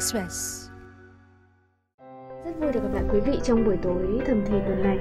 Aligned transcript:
Express. 0.00 0.68
Rất 2.44 2.52
vui 2.60 2.72
được 2.72 2.80
gặp 2.82 2.88
lại 2.94 3.04
quý 3.12 3.20
vị 3.20 3.38
trong 3.42 3.64
buổi 3.64 3.76
tối 3.82 4.20
thầm 4.26 4.42
thì 4.46 4.54
tuần 4.66 4.82
này. 4.82 4.98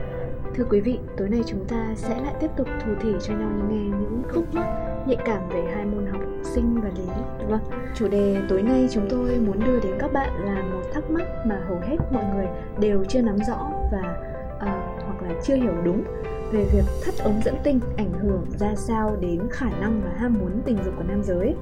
Thưa 0.56 0.64
quý 0.70 0.82
vị, 0.82 1.00
tối 1.18 1.30
nay 1.30 1.42
chúng 1.46 1.66
ta 1.68 1.94
sẽ 1.96 2.22
lại 2.22 2.34
tiếp 2.40 2.48
tục 2.58 2.68
thủ 2.86 2.92
thỉ 3.02 3.10
cho 3.22 3.34
nhau 3.34 3.50
nghe 3.70 3.84
những 3.84 4.22
khúc 4.34 4.54
mắc 4.54 4.66
nhạy 5.08 5.18
cảm 5.26 5.50
về 5.50 5.64
hai 5.76 5.86
môn 5.86 6.06
học 6.06 6.22
sinh 6.44 6.82
và 6.82 6.90
lý. 6.98 7.04
Vâng, 7.50 7.62
chủ 7.96 8.08
đề 8.08 8.42
tối 8.50 8.62
nay 8.62 8.88
chúng 8.92 9.08
tôi 9.10 9.40
muốn 9.40 9.60
đưa 9.66 9.80
đến 9.80 9.96
các 10.00 10.14
bạn 10.14 10.46
là 10.46 10.64
một 10.64 10.82
thắc 10.94 11.12
mắc 11.12 11.28
mà 11.46 11.62
hầu 11.68 11.80
hết 11.80 11.98
mọi 12.12 12.24
người 12.34 12.48
đều 12.80 13.04
chưa 13.10 13.22
nắm 13.22 13.38
rõ 13.48 13.72
và 13.92 14.22
uh, 14.56 15.04
hoặc 15.06 15.22
là 15.22 15.30
chưa 15.44 15.56
hiểu 15.56 15.74
đúng 15.84 16.04
về 16.52 16.66
việc 16.74 16.86
thắt 17.06 17.14
ống 17.24 17.42
dẫn 17.46 17.56
tinh 17.64 17.80
ảnh 17.98 18.12
hưởng 18.22 18.46
ra 18.60 18.76
sao 18.76 19.18
đến 19.20 19.40
khả 19.52 19.70
năng 19.70 20.02
và 20.02 20.12
ham 20.18 20.34
muốn 20.40 20.62
tình 20.66 20.78
dục 20.86 20.94
của 20.98 21.04
nam 21.08 21.24
giới. 21.24 21.56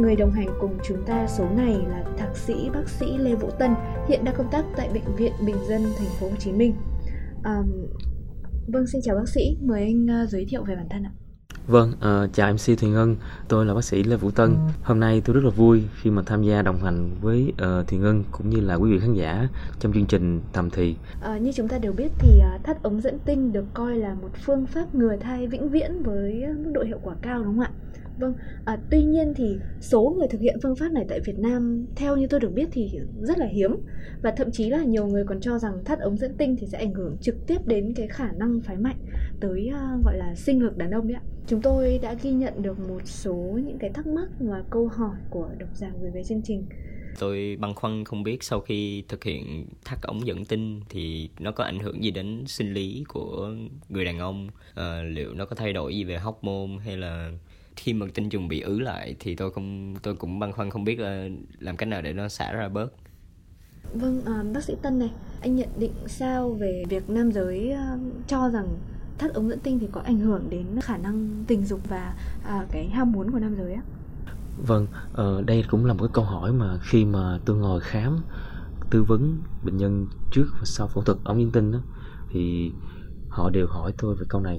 Người 0.00 0.16
đồng 0.16 0.32
hành 0.32 0.48
cùng 0.60 0.78
chúng 0.84 1.04
ta 1.06 1.26
số 1.26 1.48
này 1.56 1.76
là 1.88 2.04
thạc 2.18 2.36
sĩ 2.36 2.70
bác 2.74 2.88
sĩ 2.88 3.06
Lê 3.18 3.34
Vũ 3.34 3.50
Tân, 3.58 3.70
hiện 4.08 4.24
đang 4.24 4.34
công 4.38 4.50
tác 4.50 4.64
tại 4.76 4.90
bệnh 4.94 5.16
viện 5.16 5.32
Bình 5.46 5.56
dân 5.68 5.82
thành 5.98 6.08
phố 6.20 6.28
Hồ 6.28 6.36
Chí 6.38 6.52
Minh. 6.52 6.74
Um, 7.44 7.86
vâng, 8.66 8.86
xin 8.86 9.00
chào 9.04 9.16
bác 9.16 9.28
sĩ, 9.28 9.56
mời 9.62 9.82
anh 9.82 10.22
uh, 10.24 10.28
giới 10.28 10.46
thiệu 10.48 10.64
về 10.64 10.76
bản 10.76 10.86
thân 10.90 11.02
ạ. 11.02 11.12
Vâng, 11.70 11.92
uh, 11.92 12.32
chào 12.32 12.52
MC 12.52 12.78
Thùy 12.78 12.90
Ngân, 12.90 13.16
tôi 13.48 13.66
là 13.66 13.74
bác 13.74 13.84
sĩ 13.84 14.02
Lê 14.02 14.16
Vũ 14.16 14.30
Tân. 14.30 14.54
Hôm 14.82 15.00
nay 15.00 15.22
tôi 15.24 15.34
rất 15.34 15.44
là 15.44 15.50
vui 15.50 15.82
khi 16.02 16.10
mà 16.10 16.22
tham 16.26 16.42
gia 16.42 16.62
đồng 16.62 16.82
hành 16.82 17.10
với 17.20 17.52
uh, 17.52 17.88
Thùy 17.88 17.98
Ngân 17.98 18.24
cũng 18.30 18.50
như 18.50 18.60
là 18.60 18.74
quý 18.74 18.92
vị 18.92 18.98
khán 18.98 19.14
giả 19.14 19.48
trong 19.80 19.92
chương 19.92 20.06
trình 20.06 20.40
Tầm 20.52 20.70
Thì. 20.70 20.96
Uh, 21.34 21.42
như 21.42 21.52
chúng 21.52 21.68
ta 21.68 21.78
đều 21.78 21.92
biết 21.92 22.12
thì 22.18 22.40
uh, 22.56 22.64
thắt 22.64 22.82
ống 22.82 23.00
dẫn 23.00 23.18
tinh 23.18 23.52
được 23.52 23.64
coi 23.74 23.96
là 23.96 24.14
một 24.14 24.30
phương 24.44 24.66
pháp 24.66 24.94
ngừa 24.94 25.16
thai 25.16 25.46
vĩnh 25.46 25.68
viễn 25.68 26.02
với 26.02 26.44
mức 26.64 26.70
độ 26.74 26.82
hiệu 26.82 26.98
quả 27.02 27.14
cao 27.22 27.42
đúng 27.44 27.54
không 27.54 27.64
ạ? 27.64 27.70
Vâng, 28.18 28.34
à, 28.64 28.78
tuy 28.90 29.02
nhiên 29.04 29.34
thì 29.36 29.58
số 29.80 30.14
người 30.18 30.28
thực 30.28 30.40
hiện 30.40 30.58
phương 30.62 30.76
pháp 30.76 30.92
này 30.92 31.04
tại 31.08 31.20
Việt 31.20 31.38
Nam 31.38 31.86
theo 31.96 32.16
như 32.16 32.26
tôi 32.26 32.40
được 32.40 32.52
biết 32.54 32.68
thì 32.72 33.00
rất 33.20 33.38
là 33.38 33.46
hiếm 33.46 33.76
và 34.22 34.30
thậm 34.36 34.50
chí 34.50 34.70
là 34.70 34.84
nhiều 34.84 35.06
người 35.06 35.24
còn 35.24 35.40
cho 35.40 35.58
rằng 35.58 35.84
thắt 35.84 35.98
ống 36.00 36.16
dẫn 36.16 36.36
tinh 36.36 36.56
thì 36.60 36.66
sẽ 36.66 36.78
ảnh 36.78 36.94
hưởng 36.94 37.16
trực 37.20 37.46
tiếp 37.46 37.66
đến 37.66 37.92
cái 37.96 38.08
khả 38.08 38.32
năng 38.32 38.60
phái 38.60 38.76
mạnh 38.76 38.96
tới 39.40 39.70
uh, 39.74 40.04
gọi 40.04 40.16
là 40.16 40.34
sinh 40.34 40.62
lực 40.62 40.76
đàn 40.76 40.90
ông 40.90 41.08
đấy 41.08 41.14
ạ. 41.14 41.22
Chúng 41.50 41.62
tôi 41.62 41.98
đã 42.02 42.14
ghi 42.22 42.30
nhận 42.30 42.62
được 42.62 42.78
một 42.78 43.00
số 43.04 43.34
những 43.34 43.78
cái 43.78 43.90
thắc 43.90 44.06
mắc 44.06 44.28
và 44.40 44.62
câu 44.70 44.88
hỏi 44.88 45.16
của 45.30 45.48
độc 45.58 45.68
giả 45.74 45.90
gửi 46.00 46.10
về 46.10 46.24
chương 46.24 46.42
trình. 46.42 46.66
Tôi 47.18 47.56
băn 47.60 47.74
khoăn 47.74 48.04
không 48.04 48.22
biết 48.22 48.42
sau 48.42 48.60
khi 48.60 49.04
thực 49.08 49.24
hiện 49.24 49.66
thắt 49.84 49.98
ống 50.02 50.26
dẫn 50.26 50.44
tinh 50.44 50.80
thì 50.88 51.30
nó 51.38 51.52
có 51.52 51.64
ảnh 51.64 51.78
hưởng 51.78 52.04
gì 52.04 52.10
đến 52.10 52.44
sinh 52.46 52.72
lý 52.72 53.04
của 53.08 53.54
người 53.88 54.04
đàn 54.04 54.18
ông, 54.18 54.48
à, 54.74 55.02
liệu 55.02 55.34
nó 55.34 55.44
có 55.44 55.56
thay 55.56 55.72
đổi 55.72 55.96
gì 55.96 56.04
về 56.04 56.18
hormone 56.18 56.84
hay 56.84 56.96
là 56.96 57.32
khi 57.76 57.92
mà 57.92 58.06
tinh 58.14 58.28
trùng 58.28 58.48
bị 58.48 58.60
ứ 58.60 58.80
lại 58.80 59.16
thì 59.20 59.34
tôi 59.34 59.50
không 59.50 59.94
tôi 60.02 60.14
cũng 60.14 60.38
băn 60.38 60.52
khoăn 60.52 60.70
không 60.70 60.84
biết 60.84 60.98
là 60.98 61.28
làm 61.58 61.76
cách 61.76 61.88
nào 61.88 62.02
để 62.02 62.12
nó 62.12 62.28
xả 62.28 62.52
ra 62.52 62.68
bớt 62.68 62.92
vâng 63.94 64.22
à, 64.26 64.44
bác 64.54 64.64
sĩ 64.64 64.74
tân 64.82 64.98
này 64.98 65.10
anh 65.40 65.56
nhận 65.56 65.68
định 65.78 65.94
sao 66.06 66.50
về 66.50 66.84
việc 66.88 67.10
nam 67.10 67.32
giới 67.32 67.72
uh, 67.72 68.00
cho 68.26 68.48
rằng 68.48 68.68
thắt 69.20 69.34
ống 69.34 69.50
dẫn 69.50 69.58
tinh 69.60 69.78
thì 69.78 69.88
có 69.92 70.00
ảnh 70.00 70.18
hưởng 70.18 70.50
đến 70.50 70.66
khả 70.82 70.96
năng 70.96 71.44
tình 71.46 71.66
dục 71.66 71.80
và 71.88 72.14
à, 72.44 72.66
cái 72.72 72.88
ham 72.88 73.12
muốn 73.12 73.30
của 73.30 73.38
nam 73.38 73.56
giới 73.56 73.72
á 73.74 73.82
vâng 74.66 74.86
ờ, 75.12 75.42
đây 75.42 75.64
cũng 75.70 75.86
là 75.86 75.92
một 75.92 76.02
cái 76.02 76.10
câu 76.12 76.24
hỏi 76.24 76.52
mà 76.52 76.78
khi 76.82 77.04
mà 77.04 77.38
tôi 77.44 77.56
ngồi 77.56 77.80
khám 77.80 78.16
tư 78.90 79.02
vấn 79.02 79.38
bệnh 79.62 79.76
nhân 79.76 80.06
trước 80.30 80.46
và 80.58 80.64
sau 80.64 80.88
phẫu 80.88 81.02
thuật 81.02 81.18
ống 81.24 81.40
dẫn 81.40 81.50
tinh 81.50 81.72
đó, 81.72 81.78
thì 82.30 82.72
họ 83.28 83.50
đều 83.50 83.66
hỏi 83.66 83.92
tôi 83.98 84.14
về 84.14 84.26
câu 84.28 84.40
này. 84.40 84.58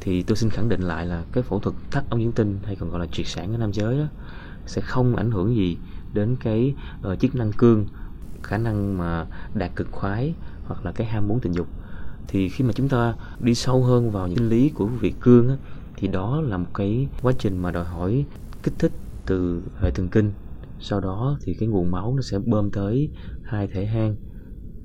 Thì 0.00 0.22
tôi 0.22 0.36
xin 0.36 0.50
khẳng 0.50 0.68
định 0.68 0.80
lại 0.80 1.06
là 1.06 1.24
cái 1.32 1.42
phẫu 1.42 1.60
thuật 1.60 1.76
thắt 1.90 2.10
ống 2.10 2.22
dẫn 2.22 2.32
tinh 2.32 2.58
hay 2.64 2.76
còn 2.76 2.90
gọi 2.90 3.00
là 3.00 3.06
triệt 3.12 3.26
sản 3.26 3.54
ở 3.54 3.58
nam 3.58 3.72
giới 3.72 3.98
đó, 3.98 4.04
sẽ 4.66 4.80
không 4.80 5.16
ảnh 5.16 5.30
hưởng 5.30 5.56
gì 5.56 5.78
đến 6.12 6.36
cái 6.40 6.74
uh, 7.12 7.20
chức 7.20 7.34
năng 7.34 7.52
cương 7.52 7.86
khả 8.42 8.58
năng 8.58 8.98
mà 8.98 9.26
đạt 9.54 9.76
cực 9.76 9.88
khoái 9.92 10.34
hoặc 10.64 10.84
là 10.84 10.92
cái 10.92 11.06
ham 11.06 11.28
muốn 11.28 11.40
tình 11.40 11.52
dục 11.52 11.68
thì 12.30 12.48
khi 12.48 12.64
mà 12.64 12.72
chúng 12.72 12.88
ta 12.88 13.14
đi 13.40 13.54
sâu 13.54 13.84
hơn 13.84 14.10
vào 14.10 14.28
những 14.28 14.48
lý 14.48 14.68
của 14.74 14.86
vị 14.86 15.14
cương 15.20 15.48
á, 15.48 15.56
thì 15.96 16.08
đó 16.08 16.40
là 16.40 16.56
một 16.56 16.68
cái 16.74 17.08
quá 17.22 17.32
trình 17.38 17.58
mà 17.58 17.70
đòi 17.70 17.84
hỏi 17.84 18.24
kích 18.62 18.74
thích 18.78 18.92
từ 19.26 19.62
hệ 19.80 19.90
thần 19.90 20.08
kinh. 20.08 20.32
Sau 20.80 21.00
đó 21.00 21.38
thì 21.44 21.54
cái 21.54 21.68
nguồn 21.68 21.90
máu 21.90 22.14
nó 22.16 22.22
sẽ 22.22 22.38
bơm 22.38 22.70
tới 22.70 23.10
hai 23.44 23.68
thể 23.74 23.86
hang 23.86 24.16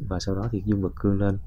và 0.09 0.19
sau 0.19 0.35
đó 0.35 0.47
thì 0.51 0.61
dương 0.65 0.81
vật 0.81 0.93
cương 0.95 1.19
lên. 1.19 1.37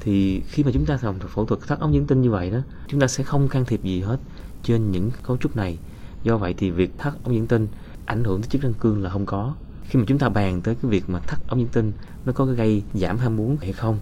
Thì 0.00 0.40
khi 0.40 0.64
mà 0.64 0.70
chúng 0.74 0.86
ta 0.86 0.98
làm 1.02 1.18
phẫu 1.18 1.46
thuật 1.46 1.60
thắt 1.60 1.80
ống 1.80 1.94
dẫn 1.94 2.06
tinh 2.06 2.20
như 2.20 2.30
vậy 2.30 2.50
đó 2.50 2.58
chúng 2.88 3.00
ta 3.00 3.06
sẽ 3.06 3.24
không 3.24 3.48
can 3.48 3.64
thiệp 3.64 3.82
gì 3.82 4.00
hết 4.00 4.18
trên 4.62 4.90
những 4.90 5.10
cấu 5.26 5.36
trúc 5.36 5.56
này. 5.56 5.78
Do 6.22 6.36
vậy 6.36 6.54
thì 6.58 6.70
việc 6.70 6.98
thắt 6.98 7.14
ống 7.24 7.34
dẫn 7.34 7.46
tinh 7.46 7.68
ảnh 8.06 8.24
hưởng 8.24 8.40
tới 8.40 8.48
chức 8.48 8.62
năng 8.62 8.74
cương 8.74 9.02
là 9.02 9.10
không 9.10 9.26
có. 9.26 9.54
Khi 9.84 9.98
mà 9.98 10.04
chúng 10.08 10.18
ta 10.18 10.28
bàn 10.28 10.62
tới 10.62 10.74
cái 10.74 10.90
việc 10.90 11.10
mà 11.10 11.18
thắt 11.18 11.48
ống 11.48 11.60
dẫn 11.60 11.68
tinh 11.68 11.92
nó 12.24 12.32
có 12.32 12.44
gây 12.44 12.82
giảm 12.94 13.18
ham 13.18 13.36
muốn 13.36 13.56
hay 13.56 13.72
không 13.72 13.98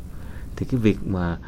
thì 0.58 0.66
cái 0.70 0.80
việc 0.80 0.98
mà 1.06 1.38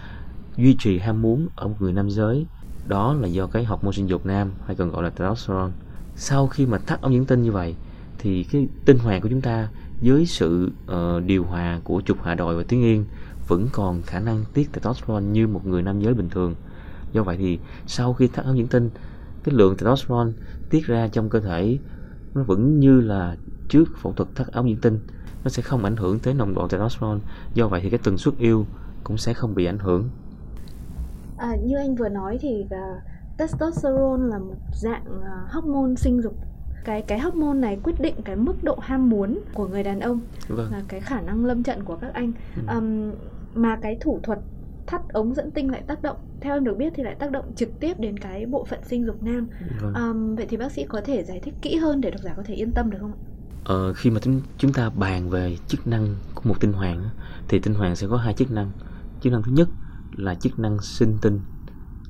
duy 0.57 0.77
trì 0.79 0.99
ham 0.99 1.23
muốn 1.23 1.49
ở 1.57 1.69
một 1.69 1.77
người 1.79 1.93
nam 1.93 2.11
giới 2.11 2.47
đó 2.87 3.15
là 3.15 3.29
do 3.29 3.47
cái 3.47 3.65
học 3.65 3.85
môn 3.85 3.93
sinh 3.93 4.09
dục 4.09 4.27
nam 4.27 4.51
hay 4.67 4.77
còn 4.77 4.91
gọi 4.91 5.03
là 5.03 5.11
testosterone. 5.11 5.73
Sau 6.17 6.47
khi 6.47 6.67
mà 6.67 6.79
thắt 6.79 7.01
ống 7.01 7.15
dẫn 7.15 7.25
tinh 7.25 7.43
như 7.43 7.53
vậy 7.53 7.75
thì 8.19 8.45
cái 8.45 8.69
tinh 8.85 8.99
hoàn 8.99 9.21
của 9.21 9.29
chúng 9.29 9.41
ta 9.41 9.69
với 10.03 10.27
sự 10.27 10.71
uh, 10.93 11.25
điều 11.27 11.45
hòa 11.45 11.81
của 11.85 12.03
trục 12.07 12.23
hạ 12.23 12.35
đồi 12.35 12.57
và 12.57 12.63
tuyến 12.63 12.81
yên 12.81 13.05
vẫn 13.49 13.69
còn 13.73 14.03
khả 14.03 14.21
năng 14.21 14.45
tiết 14.55 14.73
testosterone 14.73 15.25
như 15.25 15.47
một 15.47 15.67
người 15.67 15.83
nam 15.83 16.01
giới 16.01 16.15
bình 16.15 16.29
thường. 16.29 16.55
Do 17.13 17.23
vậy 17.23 17.37
thì 17.37 17.59
sau 17.87 18.13
khi 18.13 18.29
thắt 18.29 18.45
ống 18.45 18.59
dẫn 18.59 18.69
tinh 18.69 18.91
cái 19.45 19.55
lượng 19.55 19.77
testosterone 19.77 20.33
tiết 20.71 20.87
ra 20.87 21.09
trong 21.09 21.29
cơ 21.29 21.41
thể 21.41 21.79
nó 22.35 22.43
vẫn 22.43 22.81
như 22.81 23.01
là 23.01 23.37
trước 23.69 23.85
phẫu 23.99 24.13
thuật 24.13 24.29
thắt 24.35 24.53
ống 24.53 24.71
dẫn 24.71 24.81
tinh 24.81 24.99
nó 25.45 25.51
sẽ 25.51 25.63
không 25.63 25.85
ảnh 25.85 25.97
hưởng 25.97 26.19
tới 26.19 26.35
nồng 26.35 26.55
độ 26.55 26.69
testosterone. 26.69 27.21
Do 27.55 27.69
vậy 27.69 27.81
thì 27.81 27.91
cái 27.91 28.01
tần 28.03 28.19
suất 28.19 28.39
yêu 28.39 28.67
cũng 29.05 29.19
sẽ 29.19 29.35
không 29.35 29.55
bị 29.55 29.65
ảnh 29.65 29.79
hưởng 29.79 30.11
à, 31.39 31.57
như 31.65 31.77
anh 31.77 31.95
vừa 31.95 32.09
nói 32.09 32.39
thì 32.41 32.65
uh, 32.65 33.03
testosterone 33.39 34.29
là 34.29 34.39
một 34.39 34.57
dạng 34.73 35.05
uh, 35.07 35.53
hormone 35.53 35.95
sinh 35.97 36.23
dục 36.23 36.35
cái 36.85 37.03
cái 37.03 37.19
hormone 37.19 37.59
này 37.59 37.79
quyết 37.83 38.01
định 38.01 38.15
cái 38.25 38.37
mức 38.37 38.65
độ 38.65 38.79
ham 38.83 39.11
muốn 39.11 39.41
của 39.55 39.69
người 39.69 39.83
đàn 39.83 40.01
ông 40.01 40.21
vâng. 40.49 40.69
và 40.71 40.83
cái 40.89 41.01
khả 41.01 41.21
năng 41.21 41.45
lâm 41.45 41.63
trận 41.63 41.85
của 41.85 41.97
các 41.97 42.15
anh 42.15 42.33
ừ. 42.57 42.75
um, 42.75 43.13
mà 43.55 43.79
cái 43.83 43.99
thủ 44.01 44.21
thuật 44.23 44.39
thắt 44.87 45.09
ống 45.09 45.35
dẫn 45.35 45.51
tinh 45.51 45.71
lại 45.71 45.83
tác 45.87 46.03
động 46.03 46.17
theo 46.41 46.57
em 46.57 46.65
được 46.65 46.77
biết 46.77 46.93
thì 46.97 47.03
lại 47.03 47.15
tác 47.15 47.31
động 47.31 47.45
trực 47.57 47.81
tiếp 47.81 48.01
đến 48.01 48.19
cái 48.19 48.47
bộ 48.47 48.65
phận 48.65 48.81
sinh 48.85 49.07
dục 49.07 49.23
nam 49.23 49.49
vâng. 49.81 49.95
um, 49.95 50.37
vậy 50.37 50.47
thì 50.49 50.57
bác 50.57 50.73
sĩ 50.73 50.85
có 50.85 51.01
thể 51.05 51.25
giải 51.25 51.41
thích 51.43 51.55
kỹ 51.63 51.77
hơn 51.77 52.01
để 52.01 52.11
độc 52.11 52.21
giả 52.21 52.33
có 52.37 52.43
thể 52.47 52.55
yên 52.55 52.73
tâm 52.73 52.91
được 52.91 52.99
không 53.01 53.13
ạ 53.13 53.21
ờ, 53.65 53.93
khi 53.93 54.11
mà 54.11 54.21
chúng 54.59 54.73
ta 54.73 54.91
bàn 54.91 55.31
về 55.31 55.57
chức 55.69 55.87
năng 55.87 56.15
của 56.35 56.43
một 56.45 56.61
tinh 56.61 56.73
hoàn 56.73 57.05
thì 57.49 57.59
tinh 57.59 57.75
hoàn 57.75 57.97
sẽ 57.97 58.07
có 58.11 58.17
hai 58.17 58.35
chức 58.35 58.51
năng 58.51 58.71
chức 59.23 59.33
năng 59.33 59.43
thứ 59.43 59.53
nhất 59.53 59.69
là 60.13 60.35
chức 60.35 60.59
năng 60.59 60.81
sinh 60.81 61.19
tinh 61.23 61.41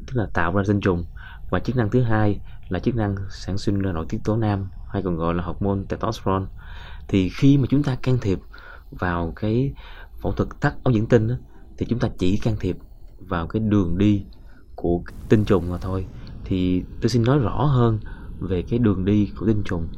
tức 0.06 0.16
là 0.16 0.26
tạo 0.34 0.56
ra 0.56 0.62
tinh 0.66 0.80
trùng. 0.80 1.04
Và 1.50 1.60
chức 1.60 1.76
năng 1.76 1.90
thứ 1.90 2.02
hai 2.02 2.40
là 2.68 2.78
chức 2.78 2.96
năng 2.96 3.16
sản 3.30 3.58
sinh 3.58 3.78
ra 3.78 3.92
nội 3.92 4.06
tiết 4.08 4.18
tố 4.24 4.36
nam 4.36 4.68
hay 4.88 5.02
còn 5.02 5.16
gọi 5.16 5.34
là 5.34 5.42
hormone 5.42 5.82
testosterone. 5.88 6.46
Thì 7.08 7.28
khi 7.28 7.58
mà 7.58 7.64
chúng 7.70 7.82
ta 7.82 7.96
can 8.02 8.18
thiệp 8.20 8.38
vào 8.90 9.32
cái 9.36 9.74
phẫu 10.20 10.32
thuật 10.32 10.48
tắt 10.60 10.74
ống 10.82 10.94
dẫn 10.94 11.06
tinh 11.06 11.28
đó, 11.28 11.34
thì 11.78 11.86
chúng 11.86 11.98
ta 11.98 12.08
chỉ 12.18 12.36
can 12.36 12.56
thiệp 12.60 12.76
vào 13.18 13.46
cái 13.46 13.60
đường 13.60 13.98
đi 13.98 14.24
của 14.74 15.02
tinh 15.28 15.44
trùng 15.44 15.70
mà 15.70 15.78
thôi. 15.78 16.06
Thì 16.44 16.82
tôi 17.00 17.08
xin 17.08 17.22
nói 17.22 17.38
rõ 17.38 17.64
hơn 17.64 17.98
về 18.40 18.62
cái 18.62 18.78
đường 18.78 19.04
đi 19.04 19.30
của 19.38 19.46
tinh 19.46 19.62
trùng 19.64 19.88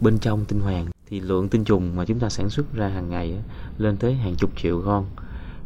bên 0.00 0.18
trong 0.18 0.44
tinh 0.44 0.60
hoàn 0.60 0.86
thì 1.06 1.20
lượng 1.20 1.48
tinh 1.48 1.64
trùng 1.64 1.96
mà 1.96 2.04
chúng 2.04 2.18
ta 2.18 2.28
sản 2.28 2.50
xuất 2.50 2.74
ra 2.74 2.88
hàng 2.88 3.08
ngày 3.08 3.42
lên 3.78 3.96
tới 3.96 4.14
hàng 4.14 4.34
chục 4.36 4.50
triệu 4.56 4.82
con 4.84 5.06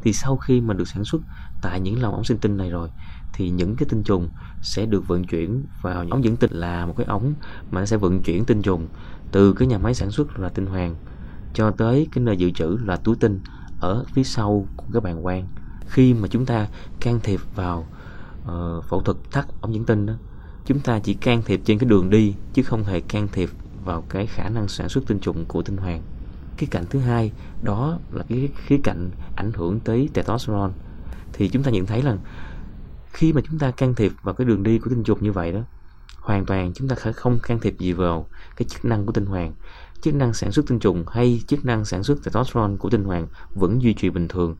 thì 0.06 0.12
sau 0.12 0.36
khi 0.36 0.60
mà 0.60 0.74
được 0.74 0.88
sản 0.88 1.04
xuất 1.04 1.22
tại 1.62 1.80
những 1.80 2.02
lồng 2.02 2.14
ống 2.14 2.24
sinh 2.24 2.38
tinh 2.38 2.56
này 2.56 2.70
rồi 2.70 2.88
thì 3.32 3.50
những 3.50 3.76
cái 3.76 3.86
tinh 3.88 4.02
trùng 4.02 4.28
sẽ 4.62 4.86
được 4.86 5.08
vận 5.08 5.24
chuyển 5.24 5.64
vào 5.82 6.06
ống 6.10 6.24
dẫn 6.24 6.36
tinh 6.36 6.52
là 6.52 6.86
một 6.86 6.94
cái 6.96 7.06
ống 7.06 7.34
mà 7.70 7.80
nó 7.80 7.86
sẽ 7.86 7.96
vận 7.96 8.22
chuyển 8.22 8.44
tinh 8.44 8.62
trùng 8.62 8.88
từ 9.32 9.52
cái 9.52 9.68
nhà 9.68 9.78
máy 9.78 9.94
sản 9.94 10.10
xuất 10.10 10.38
là 10.38 10.48
tinh 10.48 10.66
hoàn 10.66 10.94
cho 11.54 11.70
tới 11.70 12.08
cái 12.12 12.24
nơi 12.24 12.36
dự 12.36 12.50
trữ 12.50 12.78
là 12.84 12.96
túi 12.96 13.16
tinh 13.16 13.40
ở 13.80 14.04
phía 14.12 14.24
sau 14.24 14.66
của 14.76 14.84
cái 14.92 15.00
bàn 15.00 15.22
quang 15.22 15.46
khi 15.86 16.14
mà 16.14 16.28
chúng 16.28 16.46
ta 16.46 16.68
can 17.00 17.20
thiệp 17.22 17.40
vào 17.54 17.86
uh, 18.42 18.84
phẫu 18.84 19.00
thuật 19.00 19.16
thắt 19.30 19.46
ống 19.60 19.74
dẫn 19.74 19.84
tinh 19.84 20.06
đó 20.06 20.14
chúng 20.66 20.80
ta 20.80 20.98
chỉ 20.98 21.14
can 21.14 21.42
thiệp 21.42 21.60
trên 21.64 21.78
cái 21.78 21.88
đường 21.88 22.10
đi 22.10 22.34
chứ 22.52 22.62
không 22.62 22.84
hề 22.84 23.00
can 23.00 23.28
thiệp 23.32 23.50
vào 23.84 24.04
cái 24.08 24.26
khả 24.26 24.48
năng 24.48 24.68
sản 24.68 24.88
xuất 24.88 25.06
tinh 25.06 25.18
trùng 25.18 25.44
của 25.44 25.62
tinh 25.62 25.76
hoàn 25.76 26.02
cái 26.56 26.68
cạnh 26.70 26.84
thứ 26.90 26.98
hai 26.98 27.32
đó 27.62 27.98
là 28.12 28.24
cái 28.28 28.48
khía 28.66 28.78
cạnh 28.82 29.10
ảnh 29.36 29.52
hưởng 29.52 29.80
tới 29.80 30.08
testosterone. 30.14 30.72
Thì 31.32 31.48
chúng 31.48 31.62
ta 31.62 31.70
nhận 31.70 31.86
thấy 31.86 32.02
là 32.02 32.16
khi 33.12 33.32
mà 33.32 33.40
chúng 33.48 33.58
ta 33.58 33.70
can 33.70 33.94
thiệp 33.94 34.12
vào 34.22 34.34
cái 34.34 34.44
đường 34.44 34.62
đi 34.62 34.78
của 34.78 34.90
tinh 34.90 35.04
trùng 35.04 35.22
như 35.22 35.32
vậy 35.32 35.52
đó 35.52 35.60
hoàn 36.26 36.46
toàn 36.46 36.72
chúng 36.74 36.88
ta 36.88 36.96
không 36.96 37.38
can 37.42 37.60
thiệp 37.60 37.78
gì 37.78 37.92
vào 37.92 38.26
cái 38.56 38.66
chức 38.68 38.84
năng 38.84 39.06
của 39.06 39.12
tinh 39.12 39.26
hoàn. 39.26 39.52
Chức 40.00 40.14
năng 40.14 40.34
sản 40.34 40.52
xuất 40.52 40.66
tinh 40.66 40.78
trùng 40.78 41.04
hay 41.08 41.42
chức 41.46 41.64
năng 41.64 41.84
sản 41.84 42.02
xuất 42.02 42.24
testosterone 42.24 42.76
của 42.76 42.90
tinh 42.90 43.04
hoàn 43.04 43.26
vẫn 43.54 43.82
duy 43.82 43.94
trì 43.94 44.10
bình 44.10 44.28
thường. 44.28 44.56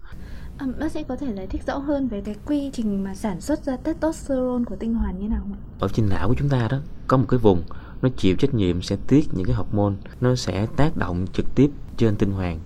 À, 0.58 0.66
bác 0.80 0.92
sĩ 0.92 1.02
có 1.08 1.16
thể 1.16 1.34
giải 1.36 1.46
thích 1.46 1.62
rõ 1.66 1.78
hơn 1.78 2.08
về 2.08 2.22
cái 2.24 2.34
quy 2.46 2.70
trình 2.72 3.04
mà 3.04 3.14
sản 3.14 3.40
xuất 3.40 3.64
ra 3.64 3.76
testosterone 3.76 4.64
của 4.64 4.76
tinh 4.76 4.94
hoàn 4.94 5.18
như 5.18 5.28
nào 5.28 5.40
không 5.40 5.56
Ở 5.78 5.88
trên 5.88 6.08
não 6.08 6.28
của 6.28 6.34
chúng 6.38 6.48
ta 6.48 6.68
đó 6.70 6.78
có 7.06 7.16
một 7.16 7.26
cái 7.28 7.38
vùng 7.38 7.62
nó 8.02 8.08
chịu 8.16 8.36
trách 8.36 8.54
nhiệm 8.54 8.82
sẽ 8.82 8.96
tiết 9.06 9.34
những 9.34 9.46
cái 9.46 9.54
hormone 9.54 9.94
nó 10.20 10.34
sẽ 10.34 10.66
tác 10.66 10.96
động 10.96 11.26
trực 11.32 11.54
tiếp 11.54 11.70
trên 11.96 12.16
tinh 12.16 12.32
hoàng 12.32 12.60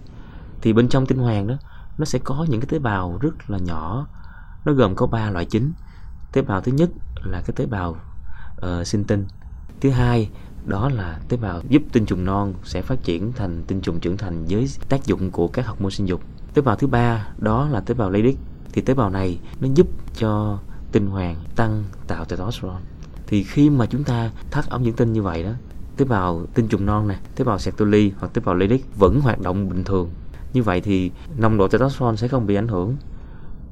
thì 0.63 0.73
bên 0.73 0.89
trong 0.89 1.07
tinh 1.07 1.19
hoàng 1.19 1.47
đó 1.47 1.55
nó 1.99 2.05
sẽ 2.05 2.19
có 2.25 2.47
những 2.49 2.61
cái 2.61 2.69
tế 2.69 2.79
bào 2.79 3.19
rất 3.21 3.51
là 3.51 3.59
nhỏ. 3.59 4.07
Nó 4.65 4.73
gồm 4.73 4.95
có 4.95 5.07
ba 5.07 5.31
loại 5.31 5.45
chính. 5.45 5.73
Tế 6.33 6.43
bào 6.43 6.61
thứ 6.61 6.73
nhất 6.73 6.91
là 7.25 7.43
cái 7.47 7.55
tế 7.57 7.67
bào 7.67 7.91
uh, 7.91 8.87
sinh 8.87 9.05
tinh. 9.05 9.27
Thứ 9.81 9.91
hai 9.91 10.31
đó 10.67 10.89
là 10.89 11.21
tế 11.29 11.37
bào 11.37 11.61
giúp 11.69 11.83
tinh 11.93 12.07
trùng 12.07 12.25
non 12.25 12.55
sẽ 12.65 12.83
phát 12.83 13.03
triển 13.05 13.33
thành 13.33 13.63
tinh 13.67 13.81
trùng 13.81 14.01
trưởng 14.01 14.17
thành 14.17 14.47
với 14.49 14.69
tác 14.89 15.07
dụng 15.07 15.31
của 15.31 15.49
các 15.49 15.67
hormone 15.67 15.91
sinh 15.91 16.09
dục. 16.09 16.21
Tế 16.55 16.63
bào 16.63 16.77
thứ 16.77 16.87
ba 16.87 17.29
đó 17.39 17.69
là 17.69 17.81
tế 17.81 17.95
bào 17.95 18.11
Leydig 18.11 18.37
thì 18.73 18.83
tế 18.83 18.95
bào 18.95 19.11
này 19.11 19.41
nó 19.61 19.69
giúp 19.75 19.87
cho 20.15 20.59
tinh 20.93 21.07
hoàng 21.07 21.37
tăng 21.57 21.85
tạo 22.07 22.25
testosterone 22.25 22.81
thì 23.31 23.43
khi 23.43 23.71
mà 23.71 23.87
chúng 23.87 24.05
ta 24.05 24.31
thắt 24.51 24.71
ống 24.71 24.85
dẫn 24.85 24.95
tinh 24.95 25.13
như 25.13 25.23
vậy 25.23 25.43
đó 25.43 25.53
tế 25.97 26.05
bào 26.05 26.47
tinh 26.55 26.69
trùng 26.69 26.87
non 26.87 27.09
nè 27.09 27.19
tế 27.37 27.45
bào 27.45 27.59
Sertoli 27.59 28.13
hoặc 28.19 28.35
tế 28.35 28.43
bào 28.45 28.55
Leydig 28.55 28.81
vẫn 28.99 29.21
hoạt 29.21 29.41
động 29.41 29.69
bình 29.69 29.85
thường. 29.85 30.11
Như 30.53 30.63
vậy 30.63 30.81
thì 30.81 31.11
nồng 31.39 31.57
độ 31.57 31.69
testosterone 31.69 32.17
sẽ 32.17 32.29
không 32.29 32.47
bị 32.47 32.55
ảnh 32.55 32.69
hưởng 32.69 32.97